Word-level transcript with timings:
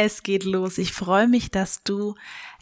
Es 0.00 0.22
geht 0.22 0.44
los. 0.44 0.78
Ich 0.78 0.92
freue 0.92 1.28
mich, 1.28 1.50
dass 1.50 1.82
du 1.82 2.14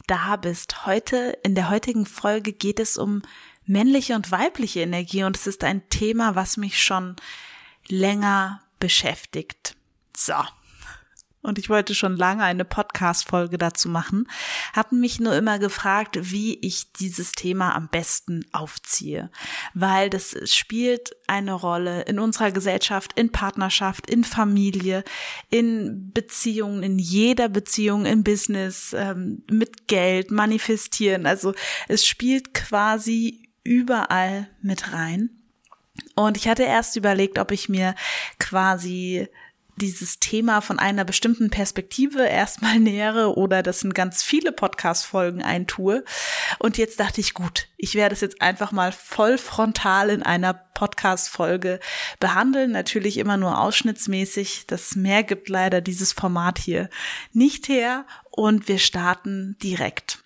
da 0.07 0.35
bist. 0.35 0.85
Heute, 0.85 1.37
in 1.43 1.55
der 1.55 1.69
heutigen 1.69 2.05
Folge 2.05 2.51
geht 2.51 2.81
es 2.81 2.97
um 2.97 3.21
männliche 3.65 4.15
und 4.15 4.29
weibliche 4.31 4.81
Energie 4.81 5.23
und 5.23 5.37
es 5.37 5.47
ist 5.47 5.63
ein 5.63 5.87
Thema, 5.89 6.35
was 6.35 6.57
mich 6.57 6.83
schon 6.83 7.15
länger 7.87 8.61
beschäftigt. 8.79 9.77
So, 10.15 10.33
und 11.41 11.57
ich 11.57 11.69
wollte 11.69 11.95
schon 11.95 12.17
lange 12.17 12.43
eine 12.43 12.65
Podcast-Folge 12.65 13.57
dazu 13.57 13.89
machen, 13.89 14.27
haben 14.73 14.99
mich 14.99 15.19
nur 15.19 15.35
immer 15.35 15.57
gefragt, 15.57 16.17
wie 16.31 16.59
ich 16.59 16.91
dieses 16.93 17.31
Thema 17.31 17.75
am 17.75 17.87
besten 17.87 18.45
aufziehe, 18.51 19.31
weil 19.73 20.09
das 20.09 20.35
spielt 20.51 21.15
eine 21.27 21.53
Rolle 21.53 22.01
in 22.03 22.19
unserer 22.19 22.51
Gesellschaft, 22.51 23.13
in 23.15 23.31
Partnerschaft, 23.31 24.09
in 24.09 24.23
Familie, 24.23 25.03
in 25.49 26.11
Beziehungen, 26.11 26.83
in 26.83 26.99
jeder 26.99 27.47
Beziehung, 27.47 28.05
im 28.05 28.23
Business, 28.23 28.93
ähm, 28.97 29.43
mit 29.49 29.87
Geld, 29.87 30.31
manifestieren. 30.31 31.25
Also 31.25 31.53
es 31.87 32.05
spielt 32.05 32.53
quasi 32.53 33.49
überall 33.63 34.49
mit 34.61 34.91
rein. 34.91 35.29
Und 36.15 36.37
ich 36.37 36.47
hatte 36.47 36.63
erst 36.63 36.95
überlegt, 36.95 37.39
ob 37.39 37.51
ich 37.51 37.69
mir 37.69 37.95
quasi 38.39 39.27
dieses 39.79 40.19
Thema 40.19 40.61
von 40.61 40.77
einer 40.77 41.05
bestimmten 41.05 41.49
Perspektive 41.49 42.23
erstmal 42.23 42.79
nähere 42.79 43.35
oder 43.35 43.63
das 43.63 43.83
in 43.83 43.93
ganz 43.93 44.21
viele 44.21 44.51
Podcast-Folgen 44.51 45.41
eintue. 45.41 46.03
Und 46.59 46.77
jetzt 46.77 46.99
dachte 46.99 47.21
ich, 47.21 47.33
gut, 47.33 47.67
ich 47.77 47.95
werde 47.95 48.13
es 48.13 48.21
jetzt 48.21 48.41
einfach 48.41 48.71
mal 48.71 48.91
voll 48.91 49.39
frontal 49.39 50.11
in 50.11 50.21
einer 50.21 50.53
Podcast-Folge 50.53 51.79
behandeln. 52.19 52.71
Natürlich 52.71 53.17
immer 53.17 53.37
nur 53.37 53.59
ausschnittsmäßig. 53.59 54.65
Das 54.67 54.95
mehr 54.95 55.23
gibt 55.23 55.49
leider 55.49 55.81
dieses 55.81 56.13
Format 56.13 56.59
hier 56.59 56.89
nicht 57.33 57.67
her. 57.67 58.05
Und 58.29 58.67
wir 58.67 58.77
starten 58.77 59.57
direkt. 59.63 60.19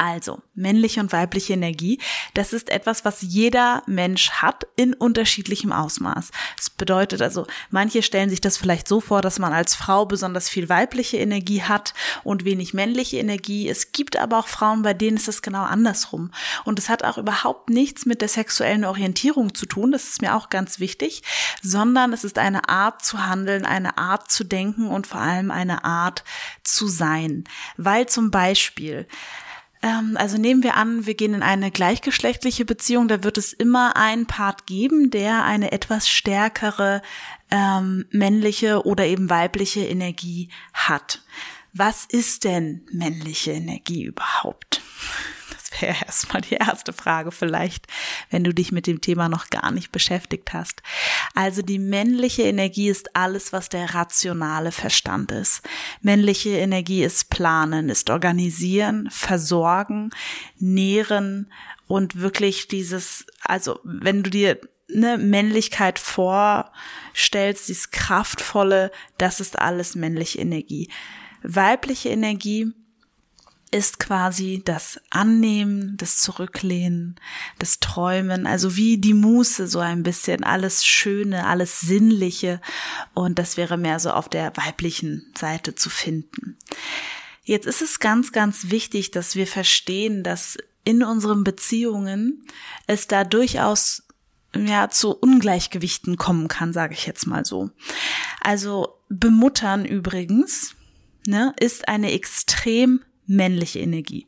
Also, 0.00 0.40
männliche 0.54 1.00
und 1.00 1.12
weibliche 1.12 1.54
Energie, 1.54 1.98
das 2.34 2.52
ist 2.52 2.70
etwas, 2.70 3.04
was 3.04 3.20
jeder 3.20 3.82
Mensch 3.86 4.30
hat 4.30 4.64
in 4.76 4.94
unterschiedlichem 4.94 5.72
Ausmaß. 5.72 6.30
Das 6.56 6.70
bedeutet 6.70 7.20
also, 7.20 7.48
manche 7.70 8.04
stellen 8.04 8.30
sich 8.30 8.40
das 8.40 8.56
vielleicht 8.56 8.86
so 8.86 9.00
vor, 9.00 9.22
dass 9.22 9.40
man 9.40 9.52
als 9.52 9.74
Frau 9.74 10.06
besonders 10.06 10.48
viel 10.48 10.68
weibliche 10.68 11.16
Energie 11.16 11.62
hat 11.62 11.94
und 12.22 12.44
wenig 12.44 12.74
männliche 12.74 13.18
Energie. 13.18 13.68
Es 13.68 13.90
gibt 13.90 14.16
aber 14.16 14.38
auch 14.38 14.46
Frauen, 14.46 14.82
bei 14.82 14.94
denen 14.94 15.16
ist 15.16 15.26
es 15.26 15.42
genau 15.42 15.64
andersrum. 15.64 16.30
Und 16.64 16.78
es 16.78 16.88
hat 16.88 17.02
auch 17.02 17.18
überhaupt 17.18 17.68
nichts 17.68 18.06
mit 18.06 18.20
der 18.20 18.28
sexuellen 18.28 18.84
Orientierung 18.84 19.52
zu 19.52 19.66
tun, 19.66 19.90
das 19.90 20.04
ist 20.04 20.22
mir 20.22 20.36
auch 20.36 20.48
ganz 20.48 20.78
wichtig, 20.78 21.24
sondern 21.60 22.12
es 22.12 22.22
ist 22.22 22.38
eine 22.38 22.68
Art 22.68 23.04
zu 23.04 23.26
handeln, 23.26 23.66
eine 23.66 23.98
Art 23.98 24.30
zu 24.30 24.44
denken 24.44 24.86
und 24.86 25.08
vor 25.08 25.20
allem 25.20 25.50
eine 25.50 25.82
Art 25.84 26.22
zu 26.62 26.86
sein. 26.86 27.42
Weil 27.76 28.06
zum 28.06 28.30
Beispiel, 28.30 29.08
also 30.16 30.38
nehmen 30.38 30.62
wir 30.62 30.74
an, 30.74 31.06
wir 31.06 31.14
gehen 31.14 31.34
in 31.34 31.42
eine 31.42 31.70
gleichgeschlechtliche 31.70 32.64
Beziehung, 32.64 33.08
da 33.08 33.22
wird 33.22 33.38
es 33.38 33.52
immer 33.52 33.96
einen 33.96 34.26
Part 34.26 34.66
geben, 34.66 35.10
der 35.10 35.44
eine 35.44 35.72
etwas 35.72 36.08
stärkere 36.08 37.02
ähm, 37.50 38.06
männliche 38.10 38.84
oder 38.84 39.06
eben 39.06 39.30
weibliche 39.30 39.80
Energie 39.86 40.48
hat. 40.72 41.22
Was 41.72 42.06
ist 42.06 42.44
denn 42.44 42.86
männliche 42.90 43.52
Energie 43.52 44.04
überhaupt? 44.04 44.82
wäre 45.82 45.96
erstmal 46.04 46.42
die 46.42 46.54
erste 46.54 46.92
Frage 46.92 47.30
vielleicht, 47.30 47.86
wenn 48.30 48.44
du 48.44 48.52
dich 48.52 48.72
mit 48.72 48.86
dem 48.86 49.00
Thema 49.00 49.28
noch 49.28 49.50
gar 49.50 49.70
nicht 49.70 49.92
beschäftigt 49.92 50.52
hast. 50.52 50.82
Also 51.34 51.62
die 51.62 51.78
männliche 51.78 52.42
Energie 52.42 52.88
ist 52.88 53.14
alles, 53.16 53.52
was 53.52 53.68
der 53.68 53.94
rationale 53.94 54.72
Verstand 54.72 55.32
ist. 55.32 55.62
Männliche 56.00 56.50
Energie 56.50 57.02
ist 57.02 57.30
planen, 57.30 57.88
ist 57.88 58.10
organisieren, 58.10 59.08
versorgen, 59.10 60.10
nähren 60.58 61.52
und 61.86 62.20
wirklich 62.20 62.68
dieses, 62.68 63.26
also 63.42 63.80
wenn 63.84 64.22
du 64.22 64.30
dir 64.30 64.60
eine 64.94 65.18
Männlichkeit 65.18 65.98
vorstellst, 65.98 67.68
dieses 67.68 67.90
kraftvolle, 67.90 68.90
das 69.18 69.40
ist 69.40 69.58
alles 69.58 69.94
männliche 69.94 70.38
Energie. 70.38 70.90
Weibliche 71.42 72.08
Energie 72.08 72.72
ist 73.68 73.98
quasi 73.98 74.62
das 74.64 75.00
Annehmen, 75.10 75.96
das 75.96 76.18
Zurücklehnen, 76.18 77.16
das 77.58 77.80
Träumen, 77.80 78.46
also 78.46 78.76
wie 78.76 78.98
die 78.98 79.14
Muße 79.14 79.66
so 79.68 79.78
ein 79.78 80.02
bisschen, 80.02 80.44
alles 80.44 80.86
Schöne, 80.86 81.46
alles 81.46 81.80
Sinnliche 81.80 82.60
und 83.14 83.38
das 83.38 83.56
wäre 83.56 83.76
mehr 83.76 84.00
so 84.00 84.10
auf 84.10 84.28
der 84.28 84.56
weiblichen 84.56 85.32
Seite 85.36 85.74
zu 85.74 85.90
finden. 85.90 86.56
Jetzt 87.44 87.66
ist 87.66 87.82
es 87.82 87.98
ganz, 87.98 88.32
ganz 88.32 88.70
wichtig, 88.70 89.10
dass 89.10 89.34
wir 89.34 89.46
verstehen, 89.46 90.22
dass 90.22 90.58
in 90.84 91.02
unseren 91.02 91.44
Beziehungen 91.44 92.44
es 92.86 93.08
da 93.08 93.24
durchaus 93.24 94.02
ja 94.54 94.88
zu 94.88 95.14
Ungleichgewichten 95.14 96.16
kommen 96.16 96.48
kann, 96.48 96.72
sage 96.72 96.94
ich 96.94 97.06
jetzt 97.06 97.26
mal 97.26 97.44
so. 97.44 97.70
Also 98.40 99.00
bemuttern 99.08 99.84
übrigens 99.84 100.74
ne, 101.26 101.54
ist 101.60 101.88
eine 101.88 102.12
extrem 102.12 103.00
männliche 103.28 103.78
Energie. 103.78 104.26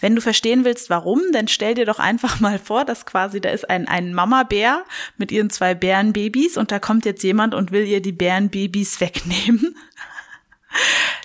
Wenn 0.00 0.14
du 0.14 0.20
verstehen 0.20 0.64
willst, 0.64 0.90
warum, 0.90 1.20
dann 1.32 1.48
stell 1.48 1.74
dir 1.74 1.86
doch 1.86 1.98
einfach 1.98 2.40
mal 2.40 2.58
vor, 2.58 2.84
dass 2.84 3.06
quasi 3.06 3.40
da 3.40 3.50
ist 3.50 3.68
ein, 3.70 3.88
ein 3.88 4.14
Mama-Bär 4.14 4.84
mit 5.16 5.32
ihren 5.32 5.50
zwei 5.50 5.74
Bärenbabys 5.74 6.56
und 6.56 6.70
da 6.70 6.78
kommt 6.78 7.04
jetzt 7.04 7.22
jemand 7.22 7.54
und 7.54 7.72
will 7.72 7.86
ihr 7.86 8.02
die 8.02 8.12
Bärenbabys 8.12 9.00
wegnehmen. 9.00 9.76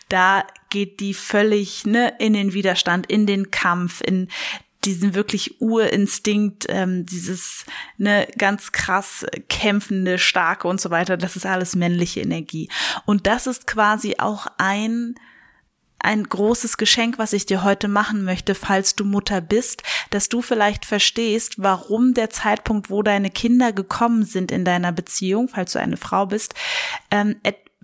Da 0.07 0.45
geht 0.69 0.99
die 0.99 1.13
völlig 1.13 1.85
ne, 1.85 2.13
in 2.19 2.33
den 2.33 2.53
Widerstand, 2.53 3.07
in 3.07 3.25
den 3.25 3.51
Kampf, 3.51 4.01
in 4.05 4.27
diesen 4.85 5.13
wirklich 5.13 5.59
Urinstinkt, 5.59 6.65
ähm, 6.69 7.05
dieses 7.05 7.65
ne, 7.97 8.27
ganz 8.37 8.71
krass 8.71 9.25
kämpfende, 9.49 10.17
starke 10.17 10.67
und 10.67 10.79
so 10.79 10.89
weiter, 10.89 11.17
das 11.17 11.35
ist 11.35 11.45
alles 11.45 11.75
männliche 11.75 12.21
Energie. 12.21 12.69
Und 13.05 13.27
das 13.27 13.45
ist 13.45 13.67
quasi 13.67 14.15
auch 14.19 14.47
ein 14.57 15.15
ein 15.99 16.23
großes 16.23 16.77
Geschenk, 16.77 17.17
was 17.17 17.33
ich 17.33 17.45
dir 17.45 17.63
heute 17.63 17.87
machen 17.87 18.23
möchte, 18.23 18.55
falls 18.55 18.95
du 18.95 19.05
Mutter 19.05 19.41
bist, 19.41 19.83
dass 20.09 20.29
du 20.29 20.41
vielleicht 20.41 20.85
verstehst, 20.85 21.55
warum 21.57 22.13
der 22.13 22.29
Zeitpunkt, 22.29 22.89
wo 22.89 23.03
deine 23.03 23.29
Kinder 23.29 23.73
gekommen 23.73 24.23
sind 24.23 24.51
in 24.51 24.65
deiner 24.65 24.91
Beziehung, 24.91 25.49
falls 25.49 25.73
du 25.73 25.79
eine 25.79 25.97
Frau 25.97 26.25
bist, 26.25 26.55
ähm, 27.11 27.35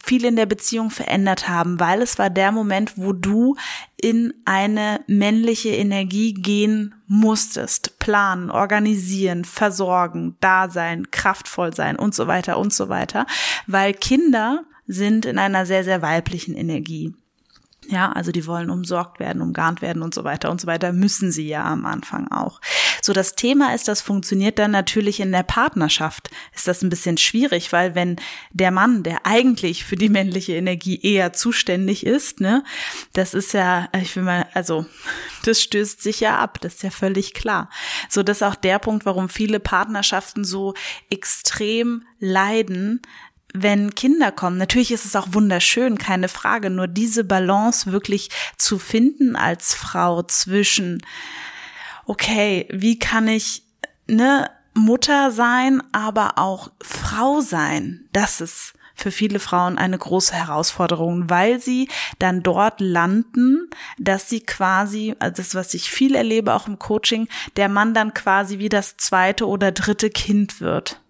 viel 0.06 0.26
in 0.26 0.36
der 0.36 0.46
Beziehung 0.46 0.92
verändert 0.92 1.48
haben, 1.50 1.80
weil 1.80 2.02
es 2.02 2.20
war 2.20 2.30
der 2.30 2.52
Moment, 2.52 2.94
wo 2.96 3.12
du 3.12 3.56
in 4.00 4.34
eine 4.46 5.02
männliche 5.08 5.70
Energie 5.70 6.34
gehen 6.34 6.94
musstest, 7.08 7.98
planen, 7.98 8.52
organisieren, 8.52 9.46
versorgen, 9.46 10.38
da 10.42 10.70
sein, 10.70 11.10
kraftvoll 11.10 11.74
sein 11.74 11.96
und 11.96 12.14
so 12.14 12.28
weiter 12.28 12.60
und 12.60 12.72
so 12.72 12.88
weiter, 12.88 13.26
weil 13.66 13.94
Kinder 13.94 14.64
sind 14.86 15.26
in 15.26 15.40
einer 15.40 15.66
sehr, 15.66 15.84
sehr 15.84 16.04
weiblichen 16.04 16.56
Energie. 16.56 17.16
Ja, 17.88 18.12
also 18.12 18.32
die 18.32 18.48
wollen 18.48 18.70
umsorgt 18.70 19.20
werden, 19.20 19.42
umgarnt 19.42 19.82
werden 19.82 20.02
und 20.02 20.14
so 20.14 20.24
weiter 20.24 20.50
und 20.50 20.60
so 20.60 20.68
weiter, 20.68 20.92
müssen 20.92 21.32
sie 21.32 21.48
ja 21.48 21.64
am 21.66 21.86
Anfang 21.86 22.32
auch. 22.32 22.60
So, 23.02 23.14
das 23.14 23.36
Thema 23.36 23.76
ist, 23.76 23.88
das 23.88 24.02
funktioniert 24.02 24.58
dann 24.58 24.72
natürlich 24.72 25.20
in 25.20 25.32
der 25.32 25.44
Partnerschaft. 25.44 26.32
Ist 26.56 26.68
das 26.68 26.82
ein 26.82 26.90
bisschen 26.90 27.18
schwierig, 27.18 27.72
weil 27.72 27.94
wenn 27.94 28.16
der 28.52 28.72
Mann, 28.72 29.04
der 29.04 29.26
eigentlich 29.26 29.86
für 29.86 29.96
die 29.96 30.10
männliche 30.10 30.54
Energie 30.56 31.00
eher 31.02 31.34
zuständig 31.34 32.06
ist, 32.06 32.40
ne, 32.40 32.64
das 33.14 33.34
ist 33.34 33.54
ja, 33.54 33.88
ich 34.02 34.16
will 34.16 34.24
mal, 34.24 34.48
also, 34.54 34.86
das 35.46 35.62
stößt 35.62 36.02
sich 36.02 36.20
ja 36.20 36.40
ab, 36.40 36.60
das 36.62 36.76
ist 36.76 36.84
ja 36.84 36.90
völlig 36.90 37.34
klar. 37.34 37.70
So, 38.10 38.24
das 38.24 38.38
ist 38.38 38.44
auch 38.44 38.56
der 38.56 38.80
Punkt, 38.80 39.06
warum 39.06 39.30
viele 39.30 39.60
Partnerschaften 39.60 40.44
so 40.44 40.74
extrem 41.10 42.04
leiden, 42.20 43.02
wenn 43.58 43.96
Kinder 43.96 44.32
kommen. 44.32 44.58
Natürlich 44.58 44.92
ist 44.92 45.06
es 45.06 45.16
auch 45.16 45.28
wunderschön, 45.32 45.98
keine 45.98 46.28
Frage, 46.28 46.70
nur 46.70 46.88
diese 46.88 47.24
Balance 47.24 47.92
wirklich 47.92 48.30
zu 48.58 48.80
finden 48.80 49.36
als 49.36 49.74
Frau 49.74 50.24
zwischen, 50.24 51.02
okay, 52.06 52.68
wie 52.72 53.00
kann 53.00 53.28
ich 53.28 53.64
ne 54.08 54.50
Mutter 54.74 55.32
sein, 55.32 55.82
aber 55.92 56.38
auch 56.38 56.72
Frau 56.82 57.42
sein? 57.42 58.08
Das 58.12 58.42
ist 58.42 58.74
für 58.96 59.12
viele 59.12 59.40
Frauen 59.40 59.78
eine 59.78 59.98
große 59.98 60.34
Herausforderung, 60.34 61.30
weil 61.30 61.60
sie 61.60 61.90
dann 62.18 62.42
dort 62.42 62.80
landen, 62.80 63.70
dass 63.98 64.30
sie 64.30 64.40
quasi, 64.40 65.16
also 65.20 65.36
das, 65.36 65.54
was 65.54 65.74
ich 65.74 65.92
viel 65.92 66.16
erlebe, 66.16 66.54
auch 66.54 66.68
im 66.68 66.80
Coaching, 66.80 67.28
der 67.58 67.70
Mann 67.70 67.94
dann 67.94 68.14
quasi 68.14 68.58
wie 68.58 68.70
das 68.70 68.98
zweite 68.98 69.48
oder 69.48 69.72
dritte 69.72 70.10
Kind 70.10 70.62
wird. 70.62 71.02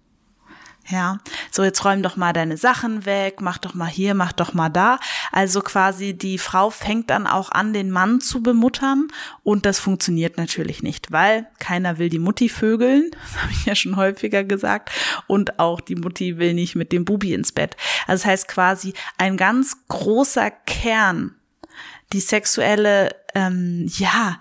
Ja, 0.88 1.18
so 1.50 1.64
jetzt 1.64 1.84
räum 1.84 2.04
doch 2.04 2.16
mal 2.16 2.32
deine 2.32 2.58
Sachen 2.58 3.06
weg, 3.06 3.42
mach 3.42 3.58
doch 3.58 3.74
mal 3.74 3.88
hier, 3.88 4.14
mach 4.14 4.34
doch 4.34 4.54
mal 4.54 4.70
da. 4.70 5.00
Also 5.32 5.62
quasi 5.62 6.14
die 6.14 6.38
Frau 6.38 6.70
fängt 6.70 7.10
dann 7.10 7.26
auch 7.26 7.52
an, 7.52 7.74
den 7.74 7.90
Mann 7.90 8.22
zu 8.22 8.44
bemuttern 8.44 9.08
und 9.42 9.66
das 9.66 9.80
funktioniert 9.80 10.38
natürlich 10.38 10.84
nicht, 10.84 11.12
weil 11.12 11.48
keiner 11.58 11.98
will 11.98 12.10
die 12.10 12.20
Mutti 12.20 12.50
vögeln, 12.50 13.10
das 13.34 13.42
habe 13.42 13.52
ich 13.52 13.66
ja 13.66 13.74
schon 13.74 13.96
häufiger 13.96 14.44
gesagt, 14.44 14.92
und 15.26 15.58
auch 15.58 15.82
die 15.82 15.96
Mutti 15.96 16.38
will 16.38 16.54
nicht 16.54 16.76
mit 16.76 16.92
dem 16.92 17.04
Bubi 17.04 17.34
ins 17.34 17.52
Bett. 17.52 17.76
Also 18.06 18.24
das 18.24 18.26
heißt 18.26 18.48
quasi 18.48 18.94
ein 19.18 19.38
ganz 19.38 19.88
großer 19.88 20.52
Kern, 20.52 21.34
die 22.14 22.20
sexuelle, 22.20 23.16
ähm, 23.34 23.90
ja, 23.98 24.40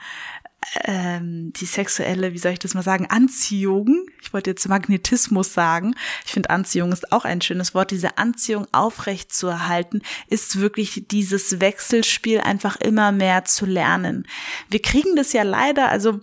ähm, 0.85 1.53
die 1.53 1.67
sexuelle, 1.67 2.33
wie 2.33 2.39
soll 2.39 2.53
ich 2.53 2.59
das 2.59 2.75
mal 2.75 2.83
sagen, 2.83 3.07
Anziehung. 3.09 4.07
Ich 4.23 4.33
wollte 4.33 4.51
jetzt 4.51 4.69
Magnetismus 4.69 5.55
sagen. 5.55 5.95
Ich 6.25 6.33
finde 6.33 6.51
Anziehung 6.51 6.93
ist 6.93 7.13
auch 7.13 7.25
ein 7.25 7.41
schönes 7.41 7.75
Wort. 7.75 7.91
Diese 7.91 8.19
Anziehung 8.19 8.67
aufrecht 8.73 9.33
zu 9.33 9.47
erhalten, 9.47 10.03
ist 10.29 10.61
wirklich 10.61 11.05
dieses 11.11 11.61
Wechselspiel 11.61 12.41
einfach 12.41 12.77
immer 12.77 13.13
mehr 13.13 13.45
zu 13.45 13.67
lernen. 13.67 14.27
Wir 14.69 14.83
kriegen 14.83 15.17
das 15.17 15.33
ja 15.33 15.43
leider, 15.43 15.89
also 15.89 16.21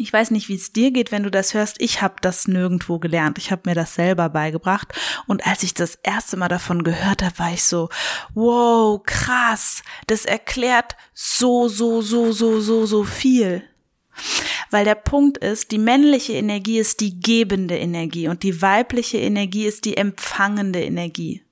ich 0.00 0.12
weiß 0.12 0.30
nicht, 0.30 0.48
wie 0.48 0.54
es 0.54 0.72
dir 0.72 0.90
geht, 0.90 1.12
wenn 1.12 1.22
du 1.22 1.30
das 1.30 1.54
hörst. 1.54 1.80
Ich 1.80 2.02
habe 2.02 2.16
das 2.20 2.48
nirgendwo 2.48 2.98
gelernt. 2.98 3.38
Ich 3.38 3.50
habe 3.50 3.62
mir 3.66 3.74
das 3.74 3.94
selber 3.94 4.28
beigebracht. 4.28 4.92
Und 5.26 5.46
als 5.46 5.62
ich 5.62 5.74
das 5.74 5.96
erste 6.02 6.36
Mal 6.36 6.48
davon 6.48 6.84
gehört 6.84 7.22
habe, 7.22 7.38
war 7.38 7.52
ich 7.52 7.64
so, 7.64 7.88
wow, 8.34 9.02
krass. 9.02 9.82
Das 10.06 10.24
erklärt 10.24 10.96
so, 11.14 11.68
so, 11.68 12.02
so, 12.02 12.32
so, 12.32 12.60
so, 12.60 12.86
so 12.86 13.04
viel. 13.04 13.62
Weil 14.70 14.84
der 14.84 14.96
Punkt 14.96 15.38
ist, 15.38 15.70
die 15.70 15.78
männliche 15.78 16.32
Energie 16.32 16.78
ist 16.78 17.00
die 17.00 17.20
gebende 17.20 17.78
Energie 17.78 18.28
und 18.28 18.42
die 18.42 18.60
weibliche 18.60 19.18
Energie 19.18 19.66
ist 19.66 19.84
die 19.84 19.96
empfangende 19.96 20.82
Energie. 20.82 21.42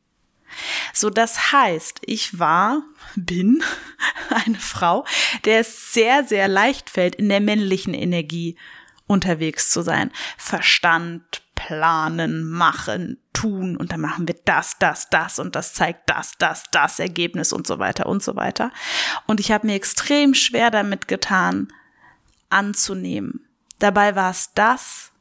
So, 0.92 1.10
das 1.10 1.52
heißt, 1.52 2.00
ich 2.02 2.38
war, 2.38 2.82
bin 3.14 3.62
eine 4.30 4.58
Frau, 4.58 5.04
der 5.44 5.60
es 5.60 5.92
sehr, 5.92 6.24
sehr 6.24 6.48
leicht 6.48 6.90
fällt, 6.90 7.14
in 7.14 7.28
der 7.28 7.40
männlichen 7.40 7.94
Energie 7.94 8.56
unterwegs 9.06 9.70
zu 9.70 9.82
sein. 9.82 10.10
Verstand, 10.36 11.42
planen, 11.54 12.48
machen, 12.50 13.18
tun 13.32 13.76
und 13.76 13.92
dann 13.92 14.00
machen 14.00 14.26
wir 14.26 14.36
das, 14.44 14.78
das, 14.78 15.10
das 15.10 15.38
und 15.38 15.56
das 15.56 15.74
zeigt 15.74 16.08
das, 16.08 16.32
das, 16.38 16.64
das 16.70 16.98
Ergebnis 16.98 17.52
und 17.52 17.66
so 17.66 17.78
weiter 17.78 18.06
und 18.06 18.22
so 18.22 18.34
weiter. 18.36 18.72
Und 19.26 19.40
ich 19.40 19.52
habe 19.52 19.66
mir 19.66 19.74
extrem 19.74 20.34
schwer 20.34 20.70
damit 20.70 21.06
getan, 21.08 21.68
anzunehmen. 22.48 23.46
Dabei 23.78 24.14
war 24.14 24.30
es 24.30 24.52
das, 24.54 25.12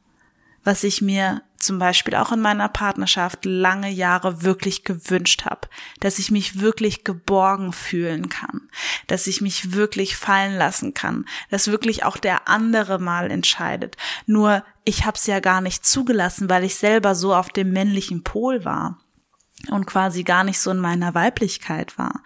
was 0.64 0.82
ich 0.82 1.02
mir 1.02 1.42
zum 1.58 1.78
Beispiel 1.78 2.14
auch 2.14 2.32
in 2.32 2.40
meiner 2.40 2.68
Partnerschaft 2.68 3.44
lange 3.44 3.90
Jahre 3.90 4.42
wirklich 4.42 4.84
gewünscht 4.84 5.44
habe, 5.44 5.68
dass 6.00 6.18
ich 6.18 6.30
mich 6.30 6.60
wirklich 6.60 7.04
geborgen 7.04 7.72
fühlen 7.72 8.28
kann, 8.28 8.68
dass 9.06 9.26
ich 9.26 9.40
mich 9.40 9.72
wirklich 9.72 10.16
fallen 10.16 10.56
lassen 10.56 10.94
kann, 10.94 11.26
dass 11.50 11.68
wirklich 11.70 12.04
auch 12.04 12.16
der 12.16 12.48
andere 12.48 12.98
mal 12.98 13.30
entscheidet. 13.30 13.96
Nur 14.26 14.64
ich 14.84 15.04
habe 15.04 15.16
es 15.16 15.26
ja 15.26 15.40
gar 15.40 15.60
nicht 15.60 15.84
zugelassen, 15.84 16.48
weil 16.48 16.64
ich 16.64 16.76
selber 16.76 17.14
so 17.14 17.34
auf 17.34 17.48
dem 17.48 17.72
männlichen 17.72 18.22
Pol 18.22 18.64
war 18.64 18.98
und 19.70 19.86
quasi 19.86 20.22
gar 20.22 20.44
nicht 20.44 20.60
so 20.60 20.70
in 20.70 20.78
meiner 20.78 21.14
Weiblichkeit 21.14 21.98
war. 21.98 22.22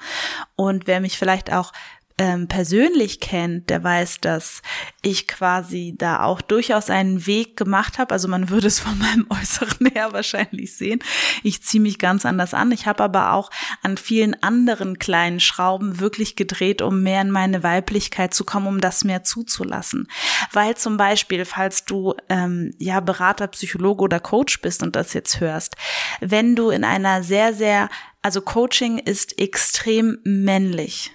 Und 0.57 0.87
wer 0.87 1.01
mich 1.01 1.19
vielleicht 1.19 1.53
auch 1.53 1.73
ähm, 2.21 2.49
persönlich 2.49 3.19
kennt, 3.19 3.71
der 3.71 3.83
weiß, 3.83 4.21
dass 4.21 4.61
ich 5.01 5.27
quasi 5.27 5.95
da 5.97 6.23
auch 6.23 6.43
durchaus 6.43 6.91
einen 6.91 7.27
Weg 7.27 7.57
gemacht 7.57 7.99
habe. 7.99 8.13
Also 8.13 8.29
man 8.29 8.51
würde 8.51 8.67
es 8.67 8.79
von 8.79 8.99
meinem 8.99 9.27
Äußeren 9.31 9.87
her 9.95 10.13
wahrscheinlich 10.13 10.77
sehen. 10.77 10.99
Ich 11.43 11.63
ziehe 11.63 11.81
mich 11.81 11.99
ganz 11.99 12.27
anders 12.27 12.53
an. 12.53 12.73
Ich 12.73 12.87
habe 12.87 13.03
aber 13.05 13.33
auch 13.33 13.49
an 13.83 13.97
vielen 13.97 14.41
anderen 14.43 14.99
kleinen 14.99 15.41
Schrauben 15.41 15.99
wirklich 15.99 16.37
gedreht, 16.37 16.83
um 16.83 17.03
mehr 17.03 17.23
in 17.23 17.31
meine 17.31 17.63
Weiblichkeit 17.63 18.35
zu 18.35 18.45
kommen, 18.45 18.67
um 18.67 18.83
das 18.83 19.03
mehr 19.03 19.25
zuzulassen. 19.25 20.07
Weil 20.53 20.77
zum 20.77 20.99
Beispiel, 20.99 21.47
falls 21.47 21.87
du 21.87 22.13
ähm, 22.29 22.75
ja 22.79 23.01
Berater, 23.01 23.47
Psychologe 23.47 24.05
oder 24.05 24.21
Coach 24.21 24.61
bist 24.61 24.83
und 24.83 24.95
das 24.95 25.15
jetzt 25.15 25.41
hörst, 25.41 25.75
wenn 26.21 26.55
du 26.55 26.69
in 26.69 26.85
einer 26.85 27.23
sehr, 27.23 27.55
sehr 27.55 27.89
also 28.21 28.43
Coaching 28.43 28.99
ist 28.99 29.39
extrem 29.39 30.19
männlich 30.25 31.13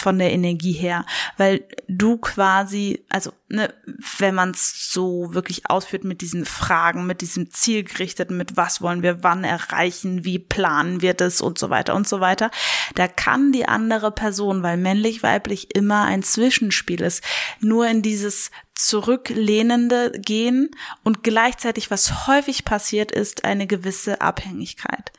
von 0.00 0.18
der 0.18 0.32
Energie 0.32 0.72
her, 0.72 1.04
weil 1.36 1.64
du 1.88 2.16
quasi, 2.18 3.04
also 3.08 3.32
ne, 3.48 3.72
wenn 4.18 4.34
man 4.34 4.50
es 4.50 4.92
so 4.92 5.34
wirklich 5.34 5.68
ausführt 5.68 6.04
mit 6.04 6.20
diesen 6.20 6.44
Fragen, 6.44 7.06
mit 7.06 7.20
diesem 7.20 7.50
zielgerichteten, 7.50 8.36
mit 8.36 8.56
was 8.56 8.80
wollen 8.80 9.02
wir 9.02 9.22
wann 9.22 9.44
erreichen, 9.44 10.24
wie 10.24 10.38
planen 10.38 11.02
wir 11.02 11.14
das 11.14 11.40
und 11.40 11.58
so 11.58 11.70
weiter 11.70 11.94
und 11.94 12.08
so 12.08 12.20
weiter, 12.20 12.50
da 12.94 13.08
kann 13.08 13.52
die 13.52 13.66
andere 13.66 14.10
Person, 14.10 14.62
weil 14.62 14.76
männlich, 14.76 15.22
weiblich 15.22 15.74
immer 15.74 16.04
ein 16.04 16.22
Zwischenspiel 16.22 17.02
ist, 17.02 17.22
nur 17.60 17.86
in 17.86 18.02
dieses 18.02 18.50
zurücklehnende 18.74 20.12
gehen 20.12 20.70
und 21.04 21.22
gleichzeitig, 21.22 21.90
was 21.90 22.26
häufig 22.26 22.64
passiert, 22.64 23.12
ist 23.12 23.44
eine 23.44 23.66
gewisse 23.66 24.20
Abhängigkeit. 24.20 25.12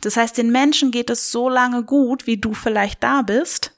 Das 0.00 0.16
heißt, 0.16 0.38
den 0.38 0.50
Menschen 0.50 0.90
geht 0.90 1.10
es 1.10 1.30
so 1.30 1.48
lange 1.48 1.84
gut, 1.84 2.26
wie 2.26 2.38
du 2.38 2.54
vielleicht 2.54 3.02
da 3.02 3.22
bist, 3.22 3.72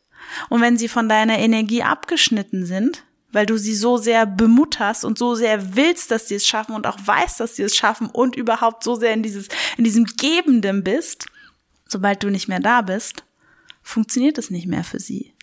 und 0.49 0.61
wenn 0.61 0.77
sie 0.77 0.89
von 0.89 1.09
deiner 1.09 1.39
Energie 1.39 1.83
abgeschnitten 1.83 2.67
sind, 2.67 3.05
weil 3.33 3.47
du 3.47 3.59
sie 3.59 3.75
so 3.75 3.97
sehr 3.97 4.27
bemutterst 4.27 5.05
und 5.05 5.19
so 5.19 5.35
sehr 5.35 5.75
willst, 5.75 6.11
dass 6.11 6.29
sie 6.29 6.37
es 6.37 6.47
schaffen 6.47 6.75
und 6.75 6.87
auch 6.87 6.99
weißt, 7.05 7.41
dass 7.41 7.57
sie 7.57 7.65
es 7.65 7.75
schaffen 7.75 8.07
und 8.07 8.37
überhaupt 8.37 8.85
so 8.85 8.95
sehr 8.95 9.13
in 9.13 9.23
dieses, 9.25 9.49
in 9.77 9.85
diesem 9.85 10.05
Gebenden 10.05 10.85
bist, 10.85 11.27
sobald 11.87 12.23
du 12.23 12.31
nicht 12.31 12.49
mehr 12.49 12.61
da 12.61 12.81
bist, 12.83 13.25
funktioniert 13.83 14.39
es 14.39 14.51
nicht 14.51 14.67
mehr 14.67 14.85
für 14.85 15.01
sie. 15.01 15.35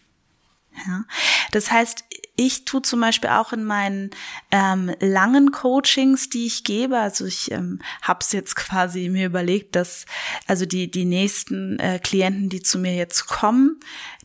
Ja. 0.87 1.03
Das 1.51 1.69
heißt, 1.69 2.05
ich 2.37 2.65
tue 2.65 2.81
zum 2.81 3.01
Beispiel 3.01 3.29
auch 3.29 3.51
in 3.51 3.63
meinen 3.63 4.11
ähm, 4.51 4.95
langen 4.99 5.51
Coachings, 5.51 6.29
die 6.29 6.45
ich 6.45 6.63
gebe, 6.63 6.97
also 6.97 7.25
ich 7.25 7.51
ähm, 7.51 7.81
habe 8.01 8.19
es 8.21 8.31
jetzt 8.31 8.55
quasi 8.55 9.09
mir 9.09 9.25
überlegt, 9.25 9.75
dass 9.75 10.05
also 10.47 10.65
die 10.65 10.89
die 10.89 11.05
nächsten 11.05 11.77
äh, 11.79 11.99
Klienten, 11.99 12.49
die 12.49 12.61
zu 12.61 12.79
mir 12.79 12.95
jetzt 12.95 13.27
kommen, 13.27 13.79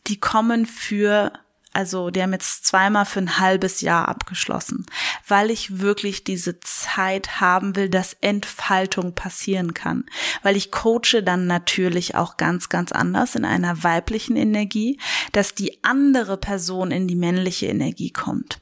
die 0.08 0.20
kommen 0.20 0.66
für 0.66 1.32
also 1.76 2.08
die 2.08 2.22
haben 2.22 2.32
jetzt 2.32 2.64
zweimal 2.64 3.04
für 3.04 3.18
ein 3.18 3.38
halbes 3.38 3.82
Jahr 3.82 4.08
abgeschlossen, 4.08 4.86
weil 5.28 5.50
ich 5.50 5.78
wirklich 5.78 6.24
diese 6.24 6.58
Zeit 6.60 7.38
haben 7.38 7.76
will, 7.76 7.90
dass 7.90 8.16
Entfaltung 8.22 9.14
passieren 9.14 9.74
kann. 9.74 10.06
Weil 10.42 10.56
ich 10.56 10.70
coache 10.70 11.22
dann 11.22 11.46
natürlich 11.46 12.14
auch 12.14 12.38
ganz, 12.38 12.70
ganz 12.70 12.92
anders 12.92 13.34
in 13.34 13.44
einer 13.44 13.82
weiblichen 13.84 14.36
Energie, 14.36 14.98
dass 15.32 15.54
die 15.54 15.84
andere 15.84 16.38
Person 16.38 16.92
in 16.92 17.08
die 17.08 17.14
männliche 17.14 17.66
Energie 17.66 18.10
kommt. 18.10 18.58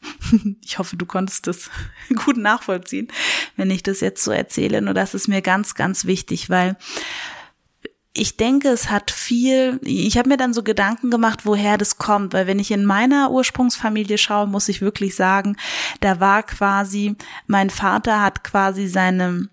Ich 0.62 0.78
hoffe, 0.78 0.96
du 0.96 1.04
konntest 1.04 1.48
das 1.48 1.68
gut 2.24 2.36
nachvollziehen, 2.36 3.08
wenn 3.56 3.72
ich 3.72 3.82
das 3.82 4.00
jetzt 4.00 4.22
so 4.22 4.30
erzähle. 4.30 4.82
Nur 4.82 4.94
das 4.94 5.14
ist 5.14 5.26
mir 5.26 5.42
ganz, 5.42 5.74
ganz 5.74 6.04
wichtig, 6.04 6.48
weil 6.48 6.76
ich 8.18 8.36
denke, 8.36 8.68
es 8.68 8.90
hat 8.90 9.10
viel, 9.10 9.80
ich 9.82 10.18
habe 10.18 10.28
mir 10.28 10.36
dann 10.36 10.52
so 10.52 10.62
Gedanken 10.62 11.10
gemacht, 11.10 11.46
woher 11.46 11.78
das 11.78 11.98
kommt, 11.98 12.32
weil 12.32 12.46
wenn 12.46 12.58
ich 12.58 12.70
in 12.70 12.84
meiner 12.84 13.30
Ursprungsfamilie 13.30 14.18
schaue, 14.18 14.46
muss 14.46 14.68
ich 14.68 14.80
wirklich 14.80 15.14
sagen, 15.14 15.56
da 16.00 16.20
war 16.20 16.42
quasi, 16.42 17.16
mein 17.46 17.70
Vater 17.70 18.20
hat 18.22 18.44
quasi 18.44 18.88
seine 18.88 19.48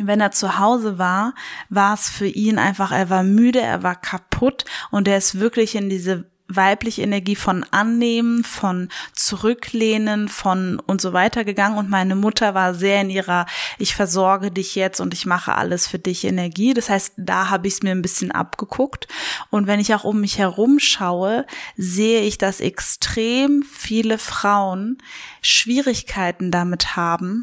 wenn 0.00 0.20
er 0.20 0.30
zu 0.30 0.58
Hause 0.58 0.98
war, 0.98 1.34
war 1.70 1.94
es 1.94 2.10
für 2.10 2.26
ihn 2.26 2.58
einfach, 2.58 2.92
er 2.92 3.10
war 3.10 3.22
müde, 3.22 3.60
er 3.60 3.82
war 3.82 3.96
kaputt 3.96 4.64
und 4.90 5.08
er 5.08 5.16
ist 5.16 5.40
wirklich 5.40 5.74
in 5.74 5.88
diese 5.88 6.30
weibliche 6.48 7.02
Energie 7.02 7.36
von 7.36 7.64
annehmen, 7.70 8.42
von 8.42 8.88
zurücklehnen, 9.12 10.28
von 10.28 10.80
und 10.86 11.00
so 11.00 11.12
weiter 11.12 11.44
gegangen 11.44 11.76
und 11.76 11.90
meine 11.90 12.16
Mutter 12.16 12.54
war 12.54 12.74
sehr 12.74 13.02
in 13.02 13.10
ihrer 13.10 13.46
ich 13.78 13.94
versorge 13.94 14.50
dich 14.50 14.74
jetzt 14.74 15.00
und 15.00 15.12
ich 15.12 15.26
mache 15.26 15.54
alles 15.54 15.86
für 15.86 15.98
dich 15.98 16.24
Energie. 16.24 16.74
Das 16.74 16.88
heißt, 16.88 17.14
da 17.16 17.50
habe 17.50 17.66
ich 17.68 17.74
es 17.74 17.82
mir 17.82 17.90
ein 17.90 18.02
bisschen 18.02 18.30
abgeguckt 18.30 19.08
und 19.50 19.66
wenn 19.66 19.80
ich 19.80 19.94
auch 19.94 20.04
um 20.04 20.20
mich 20.20 20.38
herum 20.38 20.78
schaue, 20.78 21.46
sehe 21.76 22.22
ich, 22.22 22.38
dass 22.38 22.60
extrem 22.60 23.62
viele 23.62 24.18
Frauen 24.18 24.98
Schwierigkeiten 25.42 26.50
damit 26.50 26.96
haben, 26.96 27.42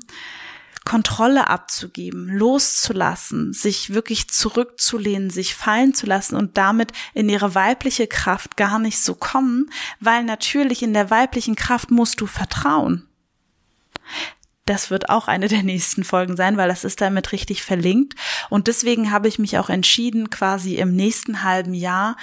Kontrolle 0.85 1.49
abzugeben, 1.49 2.29
loszulassen, 2.29 3.53
sich 3.53 3.93
wirklich 3.93 4.29
zurückzulehnen, 4.29 5.29
sich 5.31 5.55
fallen 5.55 5.93
zu 5.93 6.05
lassen 6.05 6.35
und 6.35 6.57
damit 6.57 6.91
in 7.13 7.27
ihre 7.27 7.55
weibliche 7.55 8.07
Kraft 8.07 8.55
gar 8.55 8.79
nicht 8.79 8.99
so 8.99 9.15
kommen, 9.15 9.69
weil 9.99 10.23
natürlich 10.23 10.83
in 10.83 10.93
der 10.93 11.09
weiblichen 11.09 11.55
Kraft 11.55 11.91
musst 11.91 12.21
du 12.21 12.27
vertrauen. 12.27 13.07
das 14.65 14.89
wird 14.89 15.09
auch 15.09 15.27
eine 15.27 15.47
der 15.47 15.61
nächsten 15.63 16.03
Folgen 16.03 16.35
sein, 16.35 16.57
weil 16.57 16.67
das 16.67 16.83
ist 16.83 16.99
damit 16.99 17.31
richtig 17.31 17.61
verlinkt. 17.61 18.15
Und 18.49 18.67
deswegen 18.67 19.11
habe 19.11 19.27
ich 19.27 19.37
mich 19.37 19.59
auch 19.59 19.69
entschieden, 19.69 20.31
quasi 20.31 20.75
im 20.75 20.95
nächsten 20.95 21.43
halben 21.43 21.75
Jahr 21.75 22.17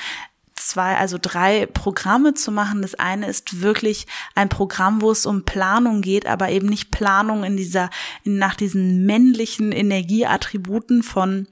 zwei, 0.69 0.97
also 0.97 1.19
drei 1.21 1.67
Programme 1.67 2.35
zu 2.35 2.53
machen. 2.53 2.83
Das 2.83 2.95
eine 2.95 3.27
ist 3.27 3.61
wirklich 3.61 4.07
ein 4.35 4.49
Programm, 4.49 5.03
wo 5.03 5.11
es 5.11 5.27
um 5.27 5.45
Planung 5.45 6.03
geht, 6.03 6.27
aber 6.27 6.51
eben 6.51 6.69
nicht 6.69 6.91
Planung 6.91 7.45
in 7.45 7.57
dieser, 7.57 7.91
nach 8.25 8.55
diesen 8.55 9.05
männlichen 9.07 9.73
Energieattributen 9.73 11.03
von 11.03 11.47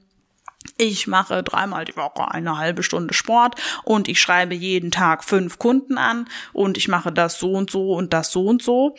ich 0.77 1.07
mache 1.07 1.41
dreimal 1.41 1.85
die 1.85 1.95
Woche 1.95 2.29
eine 2.29 2.57
halbe 2.57 2.83
Stunde 2.83 3.15
Sport 3.15 3.59
und 3.83 4.07
ich 4.07 4.21
schreibe 4.21 4.53
jeden 4.53 4.91
Tag 4.91 5.23
fünf 5.23 5.57
Kunden 5.57 5.97
an 5.97 6.27
und 6.53 6.77
ich 6.77 6.87
mache 6.87 7.11
das 7.11 7.39
so 7.39 7.53
und 7.53 7.71
so 7.71 7.93
und 7.93 8.13
das 8.13 8.31
so 8.31 8.45
und 8.45 8.61
so 8.61 8.95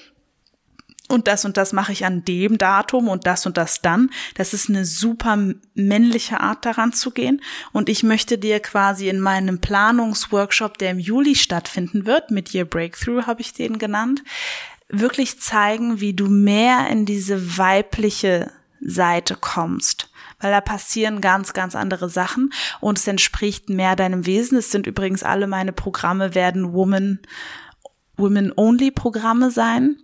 und 1.12 1.28
das 1.28 1.44
und 1.44 1.56
das 1.56 1.72
mache 1.72 1.92
ich 1.92 2.04
an 2.04 2.24
dem 2.24 2.58
Datum 2.58 3.08
und 3.08 3.26
das 3.26 3.46
und 3.46 3.56
das 3.56 3.82
dann. 3.82 4.10
Das 4.34 4.54
ist 4.54 4.68
eine 4.68 4.84
super 4.84 5.38
männliche 5.74 6.40
Art 6.40 6.64
daran 6.64 6.92
zu 6.92 7.10
gehen. 7.10 7.42
Und 7.72 7.88
ich 7.88 8.02
möchte 8.02 8.38
dir 8.38 8.60
quasi 8.60 9.08
in 9.08 9.20
meinem 9.20 9.60
Planungsworkshop, 9.60 10.78
der 10.78 10.92
im 10.92 10.98
Juli 10.98 11.34
stattfinden 11.34 12.06
wird, 12.06 12.30
mit 12.30 12.54
Your 12.54 12.64
Breakthrough 12.64 13.26
habe 13.26 13.42
ich 13.42 13.52
den 13.52 13.78
genannt, 13.78 14.24
wirklich 14.88 15.40
zeigen, 15.40 16.00
wie 16.00 16.14
du 16.14 16.28
mehr 16.28 16.88
in 16.88 17.06
diese 17.06 17.58
weibliche 17.58 18.50
Seite 18.80 19.36
kommst 19.36 20.08
weil 20.40 20.50
da 20.50 20.60
passieren 20.60 21.20
ganz, 21.20 21.52
ganz 21.52 21.76
andere 21.76 22.08
Sachen 22.08 22.52
und 22.80 22.98
es 22.98 23.06
entspricht 23.06 23.70
mehr 23.70 23.94
deinem 23.94 24.26
Wesen. 24.26 24.58
Es 24.58 24.72
sind 24.72 24.88
übrigens 24.88 25.22
alle 25.22 25.46
meine 25.46 25.72
Programme 25.72 26.34
werden 26.34 26.72
Woman, 26.72 27.20
Women 28.16 28.52
Only 28.56 28.90
Programme 28.90 29.52
sein 29.52 29.98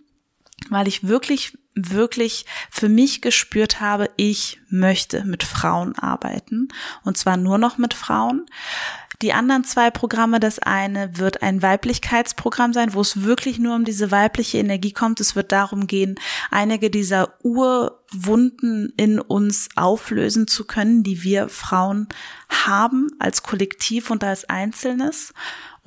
weil 0.70 0.88
ich 0.88 1.06
wirklich, 1.06 1.56
wirklich 1.74 2.44
für 2.70 2.88
mich 2.88 3.20
gespürt 3.20 3.80
habe, 3.80 4.10
ich 4.16 4.60
möchte 4.68 5.24
mit 5.24 5.42
Frauen 5.42 5.98
arbeiten 5.98 6.68
und 7.04 7.16
zwar 7.16 7.36
nur 7.36 7.58
noch 7.58 7.78
mit 7.78 7.94
Frauen. 7.94 8.46
Die 9.20 9.32
anderen 9.32 9.64
zwei 9.64 9.90
Programme, 9.90 10.38
das 10.38 10.60
eine 10.60 11.18
wird 11.18 11.42
ein 11.42 11.60
Weiblichkeitsprogramm 11.60 12.72
sein, 12.72 12.94
wo 12.94 13.00
es 13.00 13.24
wirklich 13.24 13.58
nur 13.58 13.74
um 13.74 13.84
diese 13.84 14.12
weibliche 14.12 14.58
Energie 14.58 14.92
kommt. 14.92 15.18
Es 15.18 15.34
wird 15.34 15.50
darum 15.50 15.88
gehen, 15.88 16.14
einige 16.52 16.88
dieser 16.88 17.34
Urwunden 17.42 18.92
in 18.96 19.18
uns 19.18 19.70
auflösen 19.74 20.46
zu 20.46 20.64
können, 20.66 21.02
die 21.02 21.24
wir 21.24 21.48
Frauen 21.48 22.06
haben 22.48 23.08
als 23.18 23.42
Kollektiv 23.42 24.10
und 24.10 24.22
als 24.22 24.48
Einzelnes. 24.48 25.32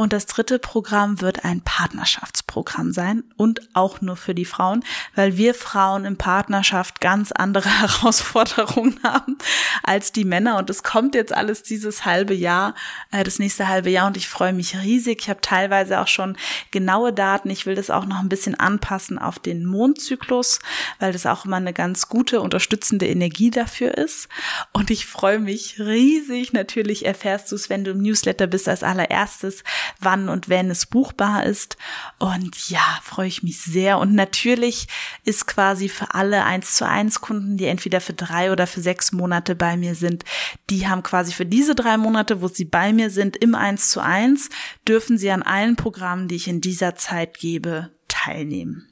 Und 0.02 0.14
das 0.14 0.26
dritte 0.26 0.58
Programm 0.58 1.22
wird 1.22 1.46
ein 1.46 1.62
Partnerschaftsprogramm 1.62 2.92
sein 2.92 3.24
und 3.38 3.62
auch 3.76 4.02
nur 4.02 4.16
für 4.16 4.34
die 4.34 4.46
Frauen, 4.46 4.84
weil 5.14 5.38
wir 5.38 5.54
Frauen 5.54 6.06
in 6.06 6.18
Partnerschaft 6.18 7.02
ganz 7.02 7.32
andere 7.32 7.70
Herausforderungen 7.82 9.00
haben 9.04 9.38
als 9.84 10.12
die 10.12 10.26
Männer. 10.26 10.58
Und 10.58 10.72
es 10.72 10.82
kommt 10.82 11.14
jetzt 11.14 11.32
alles 11.32 11.62
dieses 11.62 12.04
halbe 12.04 12.34
Jahr, 12.34 12.74
äh, 13.12 13.24
das 13.24 13.38
nächste 13.38 13.68
halbe 13.68 13.92
Jahr 13.92 14.08
und 14.08 14.18
ich 14.18 14.28
freue 14.28 14.54
mich 14.54 14.76
riesig. 14.76 15.20
Ich 15.22 15.30
habe 15.30 15.42
teilweise 15.42 16.00
auch 16.00 16.08
schon 16.08 16.36
genaue 16.72 17.14
Daten. 17.14 17.52
Ich 17.52 17.68
will 17.68 17.76
das 17.76 17.92
auch 17.92 18.08
noch 18.08 18.22
ein 18.22 18.30
bisschen 18.30 18.56
anpassen 18.56 19.20
auf 19.20 19.38
den 19.38 19.66
Mondzyklus, 19.68 20.62
weil 20.98 21.14
das 21.14 21.28
auch 21.28 21.46
immer 21.46 21.58
eine 21.58 21.74
ganz 21.74 22.10
gute, 22.10 22.42
unterstützende 22.42 23.06
Energie 23.06 23.52
dafür 23.52 23.96
ist. 24.00 24.30
Und 24.74 24.90
ich 24.90 25.06
freue 25.06 25.38
mich 25.38 25.80
riesig. 25.80 26.54
Natürlich 26.54 27.06
erfährst 27.06 27.52
du 27.52 27.56
es, 27.56 27.70
wenn 27.70 27.84
du 27.84 27.92
im 27.92 28.02
Newsletter 28.02 28.48
bist 28.48 28.68
als 28.68 28.82
allererstes 28.82 29.64
wann 30.00 30.30
und 30.30 30.50
wenn 30.50 30.70
es 30.70 30.86
buchbar 30.86 31.46
ist. 31.46 31.78
Und 32.20 32.70
ja, 32.70 33.00
freue 33.04 33.28
ich 33.28 33.44
mich 33.44 33.60
sehr. 33.62 34.00
Und 34.00 34.14
natürlich 34.14 34.88
ist 35.24 35.48
quasi 35.48 35.90
für 35.90 36.14
alle 36.14 36.44
eins 36.46 36.76
zu 36.76 36.88
eins 36.88 37.22
Kunden, 37.22 37.58
die 37.58 37.66
entweder 37.66 38.02
für 38.02 38.14
drei 38.14 38.52
oder 38.52 38.68
für 38.68 38.82
sechs 38.82 39.12
Monate 39.12 39.56
bei 39.56 39.78
mir 39.78 39.96
sind, 39.96 40.24
die 40.70 40.88
haben 40.88 41.04
quasi 41.04 41.34
für 41.34 41.46
diese 41.46 41.76
drei 41.76 41.98
Monate, 41.98 42.42
wo 42.42 42.48
sie 42.48 42.66
bei 42.66 42.94
mir 42.94 43.10
sind, 43.10 43.38
im 43.38 43.56
eins 43.56 43.90
zu 43.90 44.00
eins, 44.02 44.50
dürfen 44.88 45.18
sie 45.18 45.32
an 45.32 45.44
allen 45.44 45.76
Programmen, 45.76 46.28
die 46.28 46.36
ich 46.36 46.48
in 46.48 46.62
dieser 46.62 46.96
Zeit 46.96 47.38
gebe, 47.38 47.92
teilnehmen. 48.08 48.88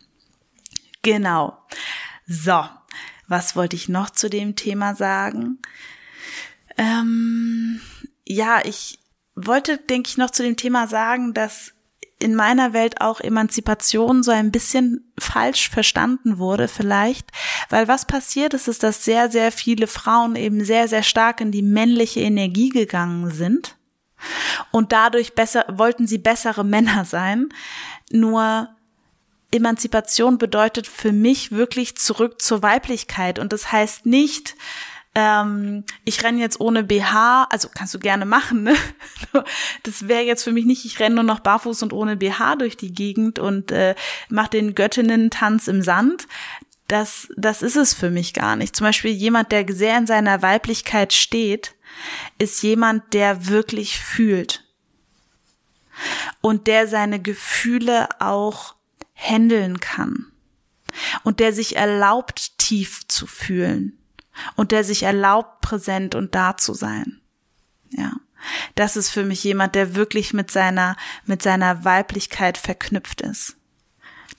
Genau. 1.02 1.58
So. 2.28 2.64
Was 3.30 3.56
wollte 3.56 3.76
ich 3.76 3.88
noch 3.88 4.10
zu 4.10 4.28
dem 4.28 4.56
Thema 4.56 4.96
sagen? 4.96 5.60
Ähm, 6.78 7.80
ja, 8.26 8.62
ich 8.66 8.98
wollte, 9.46 9.78
denke 9.78 10.10
ich, 10.10 10.18
noch 10.18 10.32
zu 10.32 10.44
dem 10.44 10.58
Thema 10.58 10.88
sagen, 10.88 11.34
dass 11.34 11.74
in 12.22 12.36
meiner 12.36 12.74
Welt 12.74 13.00
auch 13.00 13.22
Emanzipation 13.22 14.24
so 14.24 14.32
ein 14.32 14.52
bisschen 14.52 15.14
falsch 15.18 15.70
verstanden 15.70 16.38
wurde 16.38 16.68
vielleicht, 16.68 17.32
weil 17.70 17.88
was 17.88 18.06
passiert 18.06 18.54
ist, 18.54 18.68
ist, 18.68 18.84
dass 18.84 19.06
sehr, 19.06 19.32
sehr 19.32 19.52
viele 19.54 19.88
Frauen 19.88 20.36
eben 20.36 20.64
sehr, 20.66 20.90
sehr 20.90 21.04
stark 21.04 21.40
in 21.40 21.52
die 21.52 21.62
männliche 21.62 22.20
Energie 22.20 22.70
gegangen 22.70 23.32
sind 23.32 23.78
und 24.72 24.92
dadurch 24.92 25.34
besser, 25.34 25.66
wollten 25.70 26.08
sie 26.08 26.18
bessere 26.18 26.66
Männer 26.66 27.06
sein. 27.06 27.50
Nur 28.12 28.70
Emanzipation 29.52 30.38
bedeutet 30.38 30.88
für 30.88 31.12
mich 31.12 31.52
wirklich 31.52 31.98
zurück 31.98 32.42
zur 32.42 32.62
Weiblichkeit 32.62 33.40
und 33.40 33.54
das 33.54 33.72
heißt 33.72 34.06
nicht, 34.06 34.56
ähm, 35.16 35.84
ich 36.06 36.24
renne 36.24 36.40
jetzt 36.40 36.60
ohne 36.60 36.84
BH, 36.84 37.48
also 37.50 37.70
kannst 37.74 37.94
du 37.94 38.00
gerne 38.00 38.26
machen, 38.26 38.64
ne? 38.64 38.76
Das 39.84 40.08
wäre 40.08 40.22
jetzt 40.22 40.44
für 40.44 40.52
mich 40.52 40.66
nicht, 40.66 40.86
ich 40.86 41.00
renne 41.00 41.16
nur 41.16 41.24
noch 41.24 41.40
barfuß 41.40 41.84
und 41.84 41.94
ohne 41.94 42.16
BH 42.16 42.58
durch 42.58 42.78
die 42.78 42.94
Gegend 42.94 43.40
und 43.40 43.72
äh, 43.72 43.96
mache 44.30 44.52
den 44.52 44.76
Göttinnen-Tanz 44.76 45.68
im 45.68 45.82
Sand. 45.82 46.28
Das, 46.88 47.28
das 47.38 47.62
ist 47.62 47.76
es 47.76 47.94
für 47.94 48.10
mich 48.10 48.34
gar 48.34 48.56
nicht. 48.56 48.76
Zum 48.76 48.86
Beispiel 48.86 49.12
jemand, 49.12 49.52
der 49.52 49.66
sehr 49.70 49.98
in 49.98 50.08
seiner 50.08 50.42
Weiblichkeit 50.42 51.14
steht, 51.14 51.76
ist 52.38 52.62
jemand, 52.64 53.14
der 53.14 53.48
wirklich 53.48 54.00
fühlt 54.00 54.64
und 56.42 56.68
der 56.68 56.88
seine 56.88 57.20
Gefühle 57.20 58.08
auch 58.20 58.76
handeln 59.16 59.80
kann 59.80 60.28
und 61.24 61.40
der 61.40 61.52
sich 61.54 61.76
erlaubt, 61.76 62.58
tief 62.58 63.08
zu 63.08 63.28
fühlen 63.28 63.99
und 64.56 64.72
der 64.72 64.84
sich 64.84 65.04
erlaubt, 65.04 65.62
präsent 65.62 66.16
und 66.16 66.36
da 66.36 66.58
zu 66.58 66.74
sein. 66.74 67.22
Ja. 67.90 68.14
Das 68.76 68.96
ist 68.96 69.10
für 69.10 69.24
mich 69.26 69.44
jemand, 69.44 69.76
der 69.76 69.96
wirklich 69.96 70.34
mit 70.34 70.50
seiner, 70.50 70.96
mit 71.26 71.42
seiner 71.42 71.84
Weiblichkeit 71.84 72.58
verknüpft 72.58 73.22
ist. 73.22 73.58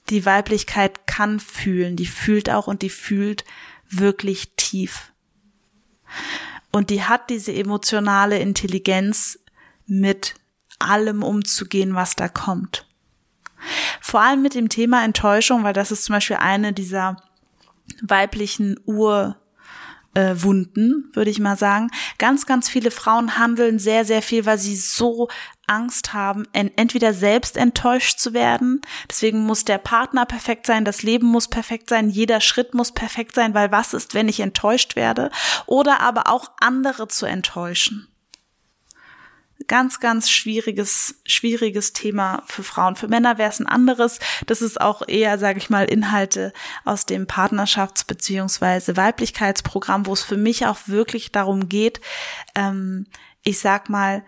Die 0.09 0.25
Weiblichkeit 0.25 1.07
kann 1.07 1.38
fühlen, 1.38 1.97
die 1.97 2.07
fühlt 2.07 2.50
auch 2.50 2.66
und 2.66 2.83
die 2.83 2.90
fühlt 2.90 3.45
wirklich 3.88 4.54
tief. 4.57 5.12
Und 6.73 6.90
die 6.90 7.04
hat 7.04 7.30
diese 7.30 7.52
emotionale 7.52 8.38
Intelligenz, 8.38 9.38
mit 9.90 10.37
allem 10.78 11.23
umzugehen, 11.23 11.95
was 11.95 12.14
da 12.14 12.28
kommt. 12.28 12.87
Vor 14.00 14.21
allem 14.21 14.40
mit 14.40 14.54
dem 14.54 14.69
Thema 14.69 15.04
Enttäuschung, 15.04 15.64
weil 15.64 15.75
das 15.75 15.90
ist 15.90 16.04
zum 16.04 16.14
Beispiel 16.14 16.37
eine 16.37 16.73
dieser 16.73 17.16
weiblichen 18.00 18.78
Ur, 18.87 19.37
äh, 20.14 20.35
Wunden, 20.37 21.11
würde 21.12 21.31
ich 21.31 21.38
mal 21.38 21.57
sagen. 21.57 21.90
Ganz, 22.19 22.47
ganz 22.47 22.69
viele 22.69 22.90
Frauen 22.90 23.38
handeln 23.38 23.79
sehr, 23.79 24.05
sehr 24.05 24.23
viel, 24.23 24.47
weil 24.47 24.59
sie 24.59 24.76
so 24.76 25.29
Angst 25.67 26.12
haben, 26.12 26.47
entweder 26.52 27.14
selbst 27.14 27.57
enttäuscht 27.57 28.19
zu 28.19 28.35
werden. 28.35 28.81
Deswegen 29.09 29.40
muss 29.47 29.64
der 29.64 29.79
Partner 29.79 30.26
perfekt 30.26 30.67
sein, 30.67 30.85
das 30.85 31.02
Leben 31.02 31.29
muss 31.29 31.47
perfekt 31.47 31.88
sein, 31.88 32.11
jeder 32.11 32.40
Schritt 32.40 32.75
muss 32.75 32.93
perfekt 32.93 33.37
sein, 33.37 33.55
weil 33.55 33.71
was 33.71 33.95
ist, 33.95 34.14
wenn 34.14 34.29
ich 34.29 34.40
enttäuscht 34.40 34.97
werde? 34.97 35.31
Oder 35.67 36.00
aber 36.00 36.29
auch 36.29 36.50
andere 36.59 37.07
zu 37.07 37.26
enttäuschen 37.26 38.10
ganz, 39.67 40.00
ganz 40.00 40.31
schwieriges, 40.31 41.17
schwieriges 41.25 41.93
Thema 41.93 42.43
für 42.47 42.62
Frauen. 42.62 42.97
Für 42.97 43.09
Männer 43.09 43.38
wäre 43.38 43.50
es 43.50 43.61
ein 43.61 43.67
anderes. 43.67 44.19
Das 44.47 44.62
ist 44.62 44.81
auch 44.81 45.07
eher, 45.07 45.38
sage 45.38 45.59
ich 45.59 45.71
mal, 45.71 45.85
Inhalte 45.85 46.52
aus 46.85 47.07
dem 47.07 47.26
Partnerschafts- 47.26 48.07
beziehungsweise 48.07 48.97
Weiblichkeitsprogramm, 48.97 50.07
wo 50.07 50.12
es 50.12 50.23
für 50.23 50.37
mich 50.37 50.67
auch 50.67 50.79
wirklich 50.87 51.33
darum 51.33 51.69
geht, 51.69 52.00
ähm, 52.55 53.07
ich 53.43 53.59
sag 53.59 53.88
mal, 53.88 54.25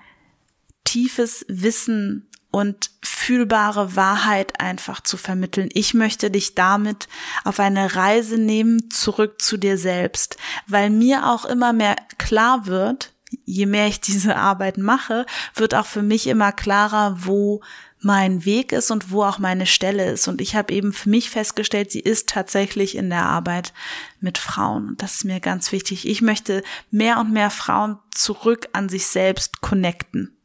tiefes 0.85 1.45
Wissen 1.49 2.29
und 2.51 2.91
fühlbare 3.03 3.97
Wahrheit 3.97 4.61
einfach 4.61 5.01
zu 5.01 5.17
vermitteln. 5.17 5.71
Ich 5.73 5.95
möchte 5.95 6.31
dich 6.31 6.55
damit 6.55 7.09
auf 7.45 7.59
eine 7.59 7.97
Reise 7.97 8.39
nehmen, 8.39 8.91
zurück 8.91 9.41
zu 9.41 9.57
dir 9.57 9.79
selbst, 9.79 10.37
weil 10.67 10.91
mir 10.91 11.31
auch 11.31 11.47
immer 11.47 11.73
mehr 11.73 11.97
klar 12.19 12.67
wird, 12.67 13.13
je 13.45 13.67
mehr 13.67 13.87
ich 13.87 14.01
diese 14.01 14.37
Arbeit 14.37 14.79
mache, 14.79 15.27
wird 15.55 15.75
auch 15.75 15.87
für 15.87 16.03
mich 16.03 16.27
immer 16.27 16.53
klarer, 16.53 17.17
wo 17.21 17.63
mein 18.01 18.45
Weg 18.45 18.73
ist 18.73 18.91
und 18.91 19.11
wo 19.11 19.23
auch 19.23 19.39
meine 19.39 19.67
Stelle 19.67 20.11
ist. 20.11 20.27
Und 20.29 20.41
ich 20.41 20.57
habe 20.57 20.73
eben 20.73 20.93
für 20.93 21.09
mich 21.09 21.31
festgestellt, 21.31 21.93
sie 21.93 22.01
ist 22.01 22.29
tatsächlich 22.29 22.97
in 22.97 23.11
der 23.11 23.25
Arbeit 23.25 23.73
mit 24.21 24.39
Frauen. 24.39 24.89
Und 24.89 25.03
das 25.03 25.17
ist 25.17 25.25
mir 25.25 25.41
ganz 25.41 25.73
wichtig. 25.73 26.09
Ich 26.09 26.21
möchte 26.21 26.63
mehr 26.91 27.19
und 27.19 27.33
mehr 27.33 27.51
Frauen 27.51 27.99
zurück 28.11 28.69
an 28.73 28.89
sich 28.89 29.07
selbst 29.07 29.61
connecten. 29.61 30.37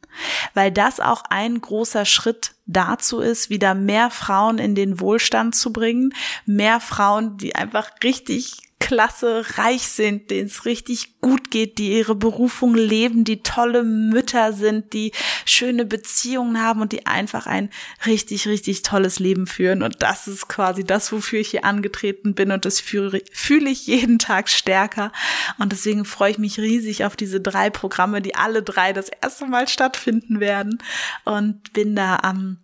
weil 0.54 0.72
das 0.72 0.98
auch 0.98 1.22
ein 1.30 1.60
großer 1.60 2.04
Schritt 2.04 2.54
dazu 2.66 3.20
ist, 3.20 3.50
wieder 3.50 3.74
mehr 3.74 4.10
Frauen 4.10 4.58
in 4.58 4.74
den 4.74 4.98
Wohlstand 5.00 5.54
zu 5.54 5.72
bringen, 5.72 6.12
mehr 6.44 6.80
Frauen, 6.80 7.36
die 7.36 7.54
einfach 7.54 7.90
richtig 8.02 8.67
klasse 8.80 9.44
reich 9.56 9.82
sind, 9.82 10.30
denen 10.30 10.46
es 10.46 10.64
richtig 10.64 11.20
gut 11.20 11.50
geht, 11.50 11.78
die 11.78 11.92
ihre 11.92 12.14
Berufung 12.14 12.74
leben, 12.74 13.24
die 13.24 13.42
tolle 13.42 13.82
Mütter 13.82 14.52
sind, 14.52 14.92
die 14.92 15.12
schöne 15.44 15.84
Beziehungen 15.84 16.62
haben 16.62 16.80
und 16.80 16.92
die 16.92 17.06
einfach 17.06 17.46
ein 17.46 17.70
richtig, 18.06 18.46
richtig 18.46 18.82
tolles 18.82 19.18
Leben 19.18 19.46
führen. 19.46 19.82
Und 19.82 20.02
das 20.02 20.28
ist 20.28 20.48
quasi 20.48 20.84
das, 20.84 21.12
wofür 21.12 21.40
ich 21.40 21.50
hier 21.50 21.64
angetreten 21.64 22.34
bin 22.34 22.52
und 22.52 22.64
das 22.64 22.80
fühle, 22.80 23.22
fühle 23.32 23.70
ich 23.70 23.86
jeden 23.86 24.18
Tag 24.18 24.48
stärker. 24.48 25.12
Und 25.58 25.72
deswegen 25.72 26.04
freue 26.04 26.30
ich 26.30 26.38
mich 26.38 26.58
riesig 26.58 27.04
auf 27.04 27.16
diese 27.16 27.40
drei 27.40 27.70
Programme, 27.70 28.22
die 28.22 28.36
alle 28.36 28.62
drei 28.62 28.92
das 28.92 29.08
erste 29.08 29.46
Mal 29.46 29.68
stattfinden 29.68 30.40
werden 30.40 30.82
und 31.24 31.72
bin 31.72 31.94
da 31.94 32.16
am 32.22 32.58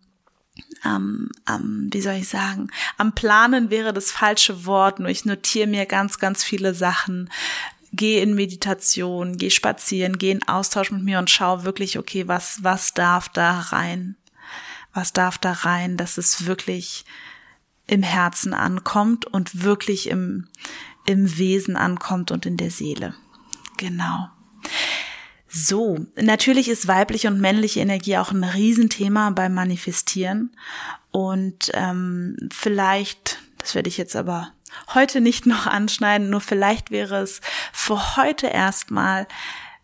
am, 0.83 1.31
am, 1.45 1.89
wie 1.93 2.01
soll 2.01 2.15
ich 2.15 2.29
sagen, 2.29 2.71
am 2.99 3.15
Planen 3.15 3.71
wäre 3.71 3.93
das 3.93 4.11
falsche 4.11 4.67
Wort, 4.67 4.99
nur 4.99 5.09
ich 5.09 5.25
notiere 5.25 5.67
mir 5.67 5.87
ganz, 5.87 6.19
ganz 6.19 6.45
viele 6.45 6.75
Sachen, 6.75 7.31
geh 7.93 8.21
in 8.21 8.35
Meditation, 8.35 9.37
geh 9.37 9.51
spazieren, 9.51 10.19
geh 10.19 10.31
in 10.31 10.47
Austausch 10.49 10.91
mit 10.91 11.03
mir 11.03 11.19
und 11.19 11.31
schau 11.31 11.65
wirklich, 11.65 11.99
okay, 11.99 12.29
was, 12.29 12.63
was 12.63 12.95
darf 12.95 13.29
da 13.29 13.61
rein? 13.61 14.17
Was 14.93 15.13
darf 15.13 15.39
da 15.39 15.53
rein, 15.53 15.97
dass 15.97 16.19
es 16.19 16.47
wirklich 16.47 17.05
im 17.87 18.03
Herzen 18.03 18.55
ankommt 18.55 19.27
und 19.27 19.63
wirklich 19.63 20.09
im, 20.09 20.49
im 21.05 21.39
Wesen 21.39 21.77
ankommt 21.77 22.31
und 22.31 22.47
in 22.47 22.57
der 22.57 22.71
Seele. 22.71 23.15
Genau. 23.77 24.31
So, 25.57 25.99
natürlich 26.17 26.69
ist 26.69 26.89
weibliche 26.89 27.29
und 27.29 27.41
männliche 27.41 27.79
Energie 27.79 28.19
auch 28.19 28.33
ein 28.33 28.43
Riesenthema 28.43 29.31
beim 29.31 29.55
Manifestieren. 29.55 30.51
Und 31.13 31.71
ähm, 31.75 32.37
vielleicht, 32.53 33.39
das 33.59 33.77
werde 33.77 33.89
ich 33.89 33.97
jetzt 33.97 34.17
aber 34.17 34.53
heute 34.95 35.21
nicht 35.21 35.47
noch 35.47 35.69
anschneiden, 35.69 36.29
nur 36.29 36.41
vielleicht 36.41 36.91
wäre 36.91 37.19
es 37.19 37.41
für 37.73 38.17
heute 38.17 38.49
erstmal, 38.49 39.29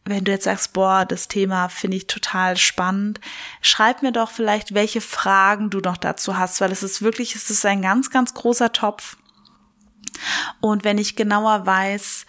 wenn 0.05 0.25
du 0.25 0.33
jetzt 0.33 0.43
sagst, 0.43 0.73
boah, 0.73 1.05
das 1.05 1.29
Thema 1.29 1.69
finde 1.69 1.99
ich 1.99 2.09
total 2.09 2.57
spannend, 2.57 3.21
schreib 3.61 4.03
mir 4.03 4.11
doch 4.11 4.33
vielleicht, 4.33 4.75
welche 4.75 5.01
Fragen 5.01 5.71
du 5.71 5.79
noch 5.79 5.99
dazu 5.99 6.37
hast, 6.37 6.61
weil 6.61 6.73
es 6.73 6.83
ist 6.83 7.01
wirklich, 7.01 7.37
es 7.37 7.49
ist 7.49 7.65
ein 7.65 7.81
ganz, 7.81 8.11
ganz 8.11 8.35
großer 8.35 8.73
Topf. 8.73 9.19
Und 10.59 10.83
wenn 10.83 10.99
ich 10.99 11.15
genauer 11.15 11.65
weiß, 11.65 12.27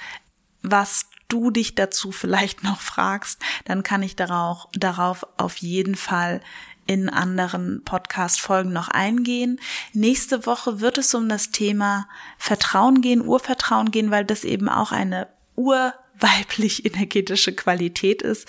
was 0.62 1.11
du 1.32 1.52
dich 1.52 1.76
dazu 1.76 2.12
vielleicht 2.12 2.64
noch 2.64 2.82
fragst, 2.82 3.42
dann 3.66 3.84
kann 3.84 4.04
ich 4.04 4.16
darauf, 4.16 4.68
darauf 4.74 5.26
auf 5.38 5.58
jeden 5.58 5.96
Fall 5.96 6.42
in 6.88 7.10
anderen 7.10 7.84
Podcast-Folgen 7.86 8.74
noch 8.74 8.90
eingehen. 8.90 9.60
Nächste 9.94 10.46
Woche 10.46 10.82
wird 10.82 10.98
es 10.98 11.14
um 11.14 11.30
das 11.30 11.52
Thema 11.52 12.08
Vertrauen 12.38 13.02
gehen, 13.02 13.26
Urvertrauen 13.26 13.92
gehen, 13.92 14.12
weil 14.12 14.26
das 14.26 14.44
eben 14.44 14.68
auch 14.68 14.92
eine 14.92 15.28
Ur 15.56 15.94
weiblich 16.22 16.86
energetische 16.86 17.54
Qualität 17.54 18.22
ist 18.22 18.48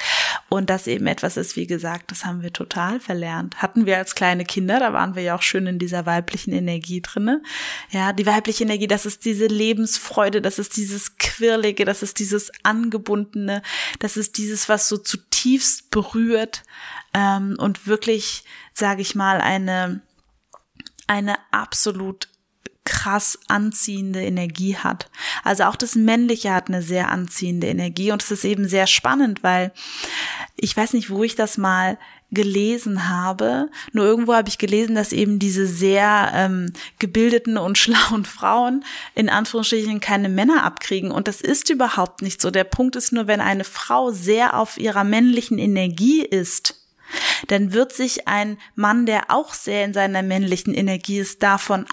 und 0.49 0.71
das 0.71 0.87
eben 0.87 1.07
etwas 1.07 1.37
ist, 1.37 1.57
wie 1.57 1.67
gesagt, 1.67 2.11
das 2.11 2.25
haben 2.25 2.43
wir 2.43 2.53
total 2.53 3.01
verlernt. 3.01 3.63
Hatten 3.63 3.87
wir 3.87 3.99
als 3.99 4.15
kleine 4.15 4.45
Kinder, 4.45 4.79
da 4.79 4.93
waren 4.93 5.15
wir 5.15 5.23
ja 5.23 5.35
auch 5.35 5.43
schön 5.43 5.67
in 5.67 5.79
dieser 5.79 6.07
weiblichen 6.07 6.53
Energie 6.53 7.01
drinne. 7.01 7.43
Ja, 7.91 8.13
die 8.13 8.27
weibliche 8.27 8.65
Energie, 8.65 8.87
das 8.87 9.07
ist 9.07 9.25
diese 9.25 9.47
Lebensfreude, 9.47 10.43
das 10.43 10.59
ist 10.59 10.77
dieses 10.77 11.17
Quirlige, 11.19 11.85
das 11.85 12.03
ist 12.03 12.19
dieses 12.19 12.51
Angebundene, 12.63 13.63
das 13.99 14.17
ist 14.17 14.39
dieses, 14.39 14.69
was 14.69 14.89
so 14.89 14.99
zutiefst 14.99 15.91
berührt 15.91 16.63
ähm, 17.15 17.57
und 17.59 17.87
wirklich, 17.87 18.45
sage 18.75 19.03
ich 19.03 19.15
mal, 19.15 19.41
eine 19.41 20.03
eine 21.13 21.37
absolut 21.51 22.29
krass 22.85 23.39
anziehende 23.49 24.23
Energie 24.23 24.77
hat. 24.77 25.11
Also 25.45 25.65
auch 25.65 25.77
das 25.77 25.95
Männliche 25.95 26.53
hat 26.53 26.69
eine 26.69 26.83
sehr 26.83 27.11
anziehende 27.11 27.69
Energie 27.69 28.13
und 28.13 28.23
es 28.23 28.31
ist 28.31 28.45
eben 28.45 28.69
sehr 28.69 28.87
spannend, 28.87 29.43
weil 29.43 29.73
ich 30.57 30.77
weiß 30.77 30.93
nicht, 30.95 31.11
wo 31.11 31.23
ich 31.23 31.35
das 31.35 31.59
mal 31.59 31.99
gelesen 32.33 33.11
habe. 33.11 33.69
Nur 33.93 34.07
irgendwo 34.07 34.35
habe 34.35 34.49
ich 34.49 34.59
gelesen, 34.59 34.95
dass 34.95 35.13
eben 35.13 35.39
diese 35.39 35.67
sehr 35.67 36.33
ähm, 36.35 36.73
gebildeten 36.99 37.59
und 37.59 37.79
schlauen 37.79 38.25
Frauen 38.25 38.85
in 39.15 39.29
Anführungsstrichen 39.29 40.01
keine 40.01 40.29
Männer 40.29 40.65
abkriegen. 40.65 41.11
Und 41.11 41.29
das 41.29 41.41
ist 41.41 41.71
überhaupt 41.71 42.23
nicht 42.23 42.41
so. 42.41 42.51
Der 42.51 42.65
Punkt 42.65 42.97
ist 42.97 43.13
nur, 43.13 43.27
wenn 43.27 43.41
eine 43.41 43.65
Frau 43.65 44.11
sehr 44.11 44.59
auf 44.59 44.79
ihrer 44.79 45.05
männlichen 45.05 45.59
Energie 45.59 46.23
ist, 46.23 46.79
dann 47.49 47.75
wird 47.75 47.93
sich 47.93 48.27
ein 48.27 48.57
Mann, 48.75 49.05
der 49.05 49.31
auch 49.31 49.53
sehr 49.53 49.85
in 49.85 49.93
seiner 49.93 50.23
männlichen 50.23 50.73
Energie 50.73 51.19
ist, 51.19 51.43
davon 51.43 51.85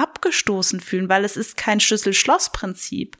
abgestoßen 0.00 0.80
fühlen, 0.80 1.08
weil 1.08 1.24
es 1.24 1.36
ist 1.36 1.56
kein 1.56 1.80
Schlüssel-Schloss-Prinzip. 1.80 3.16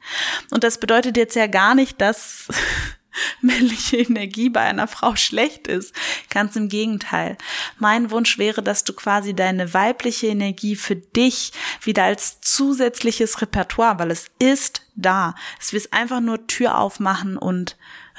Und 0.51 0.65
das 0.65 0.79
bedeutet 0.79 1.17
jetzt 1.17 1.37
ja 1.37 1.47
gar 1.47 1.75
nicht, 1.75 2.01
dass 2.01 2.49
männliche 3.41 3.99
Energie 3.99 4.51
bei 4.51 4.61
einer 4.61 4.89
Frau 4.89 5.17
schlecht 5.17 5.67
ist. 5.67 5.95
Ganz 6.29 6.57
im 6.57 6.69
Gegenteil. 6.69 7.37
Mein 7.79 8.11
Wunsch 8.11 8.39
wäre, 8.39 8.63
dass 8.63 8.85
du 8.85 8.93
quasi 8.93 9.35
deine 9.35 9.75
weibliche 9.75 10.29
Energie 10.29 10.77
für 10.77 10.97
dich 10.97 11.53
wieder 11.83 12.05
als 12.05 12.41
zusätzliches 12.41 13.41
Repertoire, 13.43 13.99
weil 13.99 14.11
es 14.11 14.27
ist 14.39 14.83
da. 14.95 15.35
Es 15.61 15.73
wird 15.73 15.93
einfach 15.93 16.21
nur 16.21 16.47
Tür 16.47 16.79
aufmachen 16.79 17.37
und 17.37 17.77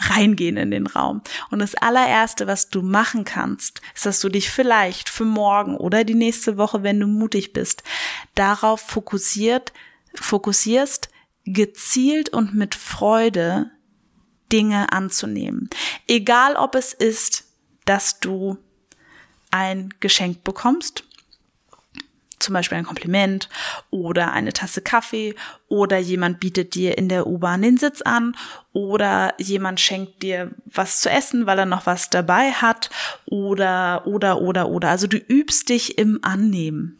reingehen 0.09 0.57
in 0.57 0.71
den 0.71 0.87
Raum. 0.87 1.21
Und 1.49 1.59
das 1.59 1.75
allererste, 1.75 2.47
was 2.47 2.69
du 2.69 2.81
machen 2.81 3.23
kannst, 3.23 3.81
ist, 3.93 4.05
dass 4.05 4.19
du 4.19 4.29
dich 4.29 4.49
vielleicht 4.49 5.09
für 5.09 5.25
morgen 5.25 5.75
oder 5.75 6.03
die 6.03 6.15
nächste 6.15 6.57
Woche, 6.57 6.83
wenn 6.83 6.99
du 6.99 7.07
mutig 7.07 7.53
bist, 7.53 7.83
darauf 8.35 8.81
fokussiert, 8.81 9.73
fokussierst, 10.15 11.09
gezielt 11.45 12.29
und 12.29 12.53
mit 12.53 12.75
Freude 12.75 13.71
Dinge 14.51 14.91
anzunehmen. 14.91 15.69
Egal 16.07 16.55
ob 16.55 16.75
es 16.75 16.93
ist, 16.93 17.45
dass 17.85 18.19
du 18.19 18.57
ein 19.49 19.93
Geschenk 19.99 20.43
bekommst 20.43 21.03
zum 22.41 22.53
Beispiel 22.53 22.77
ein 22.77 22.85
Kompliment 22.85 23.49
oder 23.89 24.31
eine 24.31 24.53
Tasse 24.53 24.81
Kaffee 24.81 25.35
oder 25.67 25.97
jemand 25.97 26.39
bietet 26.39 26.75
dir 26.75 26.97
in 26.97 27.09
der 27.09 27.27
U-Bahn 27.27 27.61
den 27.61 27.77
Sitz 27.77 28.01
an 28.01 28.35
oder 28.73 29.33
jemand 29.37 29.79
schenkt 29.79 30.23
dir 30.23 30.51
was 30.65 30.99
zu 31.01 31.09
essen, 31.09 31.45
weil 31.45 31.59
er 31.59 31.65
noch 31.65 31.85
was 31.85 32.09
dabei 32.09 32.51
hat 32.51 32.89
oder, 33.25 34.05
oder, 34.07 34.41
oder, 34.41 34.69
oder. 34.69 34.89
Also 34.89 35.07
du 35.07 35.17
übst 35.17 35.69
dich 35.69 35.97
im 35.97 36.19
Annehmen. 36.21 36.97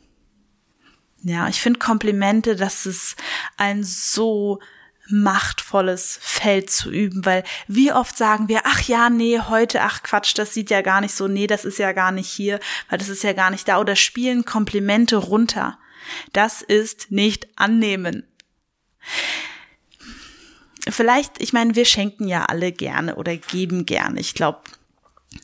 Ja, 1.24 1.48
ich 1.48 1.62
finde 1.62 1.80
Komplimente, 1.80 2.56
das 2.56 2.86
ist 2.86 3.16
ein 3.58 3.84
so 3.84 4.60
machtvolles 5.12 6.20
Feld 6.22 6.70
zu 6.70 6.92
üben, 6.92 7.26
weil 7.26 7.44
wie 7.68 7.92
oft 7.92 8.18
sagen 8.18 8.48
wir, 8.48 8.62
ach 8.66 8.82
ja, 8.84 9.10
nee, 9.10 9.40
heute, 9.40 9.82
ach 9.82 10.04
Quatsch, 10.04 10.38
das 10.38 10.54
sieht 10.54 10.70
ja 10.70 10.82
gar 10.82 11.02
nicht 11.02 11.14
so, 11.14 11.28
nee, 11.28 11.48
das 11.48 11.66
ist 11.66 11.80
ja 11.80 11.92
gar 11.92 12.12
nicht 12.12 12.30
hier, 12.30 12.60
weil 12.90 13.00
das 13.00 13.10
ist 13.10 13.24
ja 13.24 13.34
gar 13.34 13.52
nicht 13.52 13.68
da 13.68 13.80
oder 13.80 13.96
spielen 13.96 14.46
Komplimente 14.46 15.18
runter. 15.18 15.78
Das 16.34 16.62
ist 16.62 17.12
nicht 17.12 17.48
annehmen. 17.56 18.24
Vielleicht, 20.90 21.40
ich 21.40 21.54
meine, 21.54 21.76
wir 21.76 21.86
schenken 21.86 22.28
ja 22.28 22.46
alle 22.46 22.72
gerne 22.72 23.16
oder 23.16 23.38
geben 23.38 23.86
gerne. 23.86 24.20
Ich 24.20 24.34
glaube, 24.34 24.62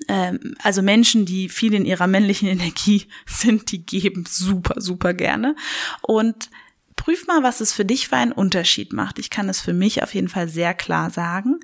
ähm, 0.07 0.55
also 0.63 0.81
Menschen, 0.81 1.25
die 1.25 1.49
viel 1.49 1.73
in 1.73 1.85
ihrer 1.85 2.07
männlichen 2.07 2.47
Energie 2.47 3.07
sind, 3.25 3.71
die 3.71 3.85
geben 3.85 4.25
super, 4.27 4.81
super 4.81 5.13
gerne. 5.13 5.55
Und 6.01 6.49
prüf 6.97 7.25
mal, 7.27 7.43
was 7.43 7.61
es 7.61 7.71
für 7.71 7.85
dich 7.85 8.09
für 8.09 8.17
einen 8.17 8.33
Unterschied 8.33 8.91
macht. 8.91 9.19
Ich 9.19 9.29
kann 9.29 9.47
es 9.47 9.61
für 9.61 9.73
mich 9.73 10.03
auf 10.03 10.13
jeden 10.13 10.27
Fall 10.27 10.49
sehr 10.49 10.73
klar 10.73 11.09
sagen. 11.09 11.61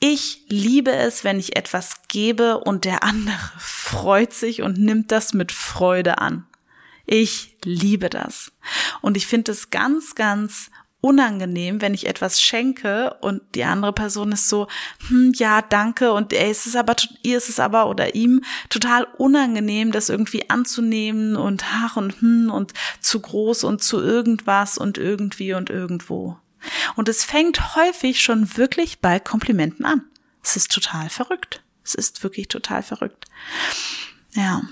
Ich 0.00 0.42
liebe 0.48 0.90
es, 0.90 1.22
wenn 1.22 1.38
ich 1.38 1.56
etwas 1.56 2.02
gebe 2.08 2.58
und 2.58 2.84
der 2.84 3.02
andere 3.04 3.52
freut 3.58 4.32
sich 4.32 4.62
und 4.62 4.78
nimmt 4.78 5.12
das 5.12 5.32
mit 5.32 5.52
Freude 5.52 6.18
an. 6.18 6.46
Ich 7.06 7.56
liebe 7.64 8.10
das. 8.10 8.50
Und 9.02 9.16
ich 9.16 9.26
finde 9.26 9.52
es 9.52 9.70
ganz, 9.70 10.14
ganz 10.14 10.70
unangenehm, 11.04 11.82
wenn 11.82 11.92
ich 11.92 12.06
etwas 12.06 12.40
schenke 12.40 13.14
und 13.20 13.42
die 13.54 13.64
andere 13.64 13.92
Person 13.92 14.32
ist 14.32 14.48
so, 14.48 14.68
hm, 15.08 15.34
ja, 15.36 15.60
danke 15.60 16.14
und 16.14 16.32
ey, 16.32 16.50
ist 16.50 16.66
es 16.66 16.76
aber, 16.76 16.96
ihr 17.22 17.36
ist 17.36 17.50
es 17.50 17.60
aber 17.60 17.90
oder 17.90 18.14
ihm 18.14 18.42
total 18.70 19.06
unangenehm, 19.18 19.92
das 19.92 20.08
irgendwie 20.08 20.48
anzunehmen 20.48 21.36
und 21.36 21.62
ach 21.70 21.98
und 21.98 22.22
hm 22.22 22.50
und 22.50 22.72
zu 23.00 23.20
groß 23.20 23.64
und 23.64 23.82
zu 23.82 24.00
irgendwas 24.00 24.78
und 24.78 24.96
irgendwie 24.96 25.52
und 25.52 25.68
irgendwo. 25.68 26.38
Und 26.96 27.10
es 27.10 27.22
fängt 27.22 27.76
häufig 27.76 28.22
schon 28.22 28.56
wirklich 28.56 29.00
bei 29.00 29.20
Komplimenten 29.20 29.84
an. 29.84 30.04
Es 30.42 30.56
ist 30.56 30.72
total 30.72 31.10
verrückt. 31.10 31.62
Es 31.84 31.94
ist 31.94 32.22
wirklich 32.22 32.48
total 32.48 32.82
verrückt. 32.82 33.26
Ja. 34.32 34.62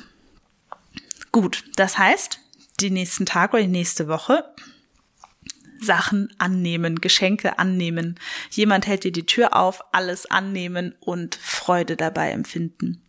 Gut, 1.31 1.65
das 1.77 1.99
heißt, 1.99 2.39
die 2.81 2.91
nächsten 2.91 3.27
Tage 3.27 3.53
oder 3.53 3.63
die 3.63 3.69
nächste 3.69 4.09
Woche 4.09 4.47
Sachen 5.83 6.33
annehmen, 6.39 7.01
Geschenke 7.01 7.59
annehmen. 7.59 8.19
Jemand 8.51 8.87
hält 8.87 9.05
dir 9.05 9.13
die 9.13 9.27
Tür 9.27 9.57
auf, 9.57 9.83
alles 9.93 10.31
annehmen 10.31 10.95
und 11.01 11.35
Freude 11.35 11.97
dabei 11.97 12.31
empfinden. 12.31 13.03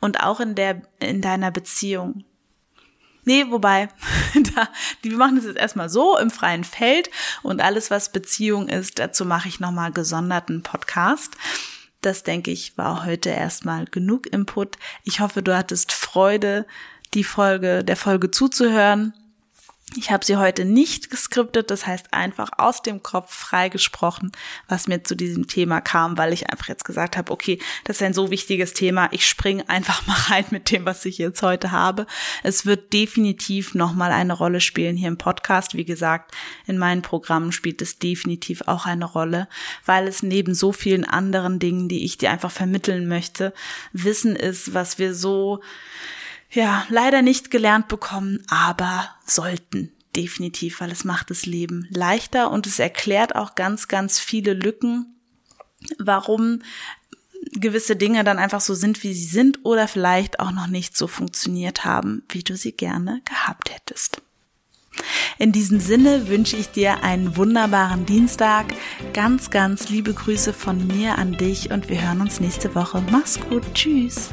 und 0.00 0.22
auch 0.22 0.40
in 0.40 0.54
der, 0.54 0.82
in 1.00 1.20
deiner 1.20 1.50
Beziehung. 1.50 2.24
Nee, 3.24 3.44
wobei, 3.50 3.88
da, 4.54 4.68
wir 5.02 5.16
machen 5.16 5.36
das 5.36 5.44
jetzt 5.44 5.58
erstmal 5.58 5.90
so 5.90 6.16
im 6.16 6.30
freien 6.30 6.64
Feld 6.64 7.10
und 7.42 7.60
alles, 7.60 7.90
was 7.90 8.12
Beziehung 8.12 8.68
ist, 8.68 8.98
dazu 8.98 9.24
mache 9.24 9.48
ich 9.48 9.60
nochmal 9.60 9.92
gesonderten 9.92 10.62
Podcast. 10.62 11.36
Das 12.00 12.22
denke 12.22 12.50
ich 12.50 12.78
war 12.78 13.04
heute 13.04 13.30
erstmal 13.30 13.84
genug 13.86 14.32
Input. 14.32 14.78
Ich 15.04 15.20
hoffe, 15.20 15.42
du 15.42 15.56
hattest 15.56 15.92
Freude, 15.92 16.66
die 17.12 17.24
Folge, 17.24 17.84
der 17.84 17.96
Folge 17.96 18.30
zuzuhören. 18.30 19.12
Ich 19.96 20.10
habe 20.10 20.24
sie 20.24 20.36
heute 20.36 20.66
nicht 20.66 21.08
geskriptet, 21.08 21.70
das 21.70 21.86
heißt 21.86 22.12
einfach 22.12 22.50
aus 22.58 22.82
dem 22.82 23.02
Kopf 23.02 23.34
freigesprochen, 23.34 24.32
was 24.68 24.86
mir 24.86 25.02
zu 25.02 25.16
diesem 25.16 25.46
Thema 25.46 25.80
kam, 25.80 26.18
weil 26.18 26.34
ich 26.34 26.50
einfach 26.50 26.68
jetzt 26.68 26.84
gesagt 26.84 27.16
habe, 27.16 27.32
okay, 27.32 27.58
das 27.84 27.96
ist 27.96 28.02
ein 28.02 28.12
so 28.12 28.30
wichtiges 28.30 28.74
Thema, 28.74 29.08
ich 29.12 29.26
springe 29.26 29.66
einfach 29.68 30.06
mal 30.06 30.16
rein 30.28 30.44
mit 30.50 30.70
dem, 30.70 30.84
was 30.84 31.06
ich 31.06 31.16
jetzt 31.16 31.42
heute 31.42 31.72
habe. 31.72 32.06
Es 32.42 32.66
wird 32.66 32.92
definitiv 32.92 33.74
nochmal 33.74 34.12
eine 34.12 34.34
Rolle 34.34 34.60
spielen 34.60 34.96
hier 34.96 35.08
im 35.08 35.16
Podcast. 35.16 35.74
Wie 35.74 35.86
gesagt, 35.86 36.34
in 36.66 36.76
meinen 36.76 37.00
Programmen 37.00 37.50
spielt 37.50 37.80
es 37.80 37.98
definitiv 37.98 38.62
auch 38.66 38.84
eine 38.84 39.06
Rolle, 39.06 39.48
weil 39.86 40.06
es 40.06 40.22
neben 40.22 40.54
so 40.54 40.70
vielen 40.70 41.06
anderen 41.06 41.58
Dingen, 41.58 41.88
die 41.88 42.04
ich 42.04 42.18
dir 42.18 42.30
einfach 42.30 42.50
vermitteln 42.50 43.08
möchte, 43.08 43.54
Wissen 43.92 44.36
ist, 44.36 44.74
was 44.74 44.98
wir 44.98 45.14
so 45.14 45.62
ja, 46.50 46.86
leider 46.88 47.22
nicht 47.22 47.50
gelernt 47.50 47.88
bekommen, 47.88 48.42
aber 48.48 49.10
sollten 49.26 49.92
definitiv, 50.16 50.80
weil 50.80 50.90
es 50.90 51.04
macht 51.04 51.30
das 51.30 51.46
Leben 51.46 51.86
leichter 51.90 52.50
und 52.50 52.66
es 52.66 52.78
erklärt 52.78 53.36
auch 53.36 53.54
ganz, 53.54 53.88
ganz 53.88 54.18
viele 54.18 54.54
Lücken, 54.54 55.14
warum 55.98 56.62
gewisse 57.52 57.96
Dinge 57.96 58.24
dann 58.24 58.38
einfach 58.38 58.60
so 58.60 58.74
sind, 58.74 59.02
wie 59.02 59.14
sie 59.14 59.26
sind 59.26 59.64
oder 59.64 59.86
vielleicht 59.86 60.40
auch 60.40 60.50
noch 60.50 60.66
nicht 60.66 60.96
so 60.96 61.06
funktioniert 61.06 61.84
haben, 61.84 62.24
wie 62.30 62.42
du 62.42 62.56
sie 62.56 62.72
gerne 62.72 63.22
gehabt 63.24 63.72
hättest. 63.72 64.22
In 65.38 65.52
diesem 65.52 65.78
Sinne 65.78 66.28
wünsche 66.28 66.56
ich 66.56 66.70
dir 66.70 67.04
einen 67.04 67.36
wunderbaren 67.36 68.04
Dienstag. 68.04 68.66
Ganz, 69.12 69.50
ganz 69.50 69.88
liebe 69.88 70.12
Grüße 70.12 70.52
von 70.52 70.84
mir 70.88 71.18
an 71.18 71.34
dich 71.34 71.70
und 71.70 71.88
wir 71.88 72.02
hören 72.02 72.20
uns 72.20 72.40
nächste 72.40 72.74
Woche. 72.74 73.04
Mach's 73.10 73.38
gut. 73.38 73.62
Tschüss. 73.74 74.30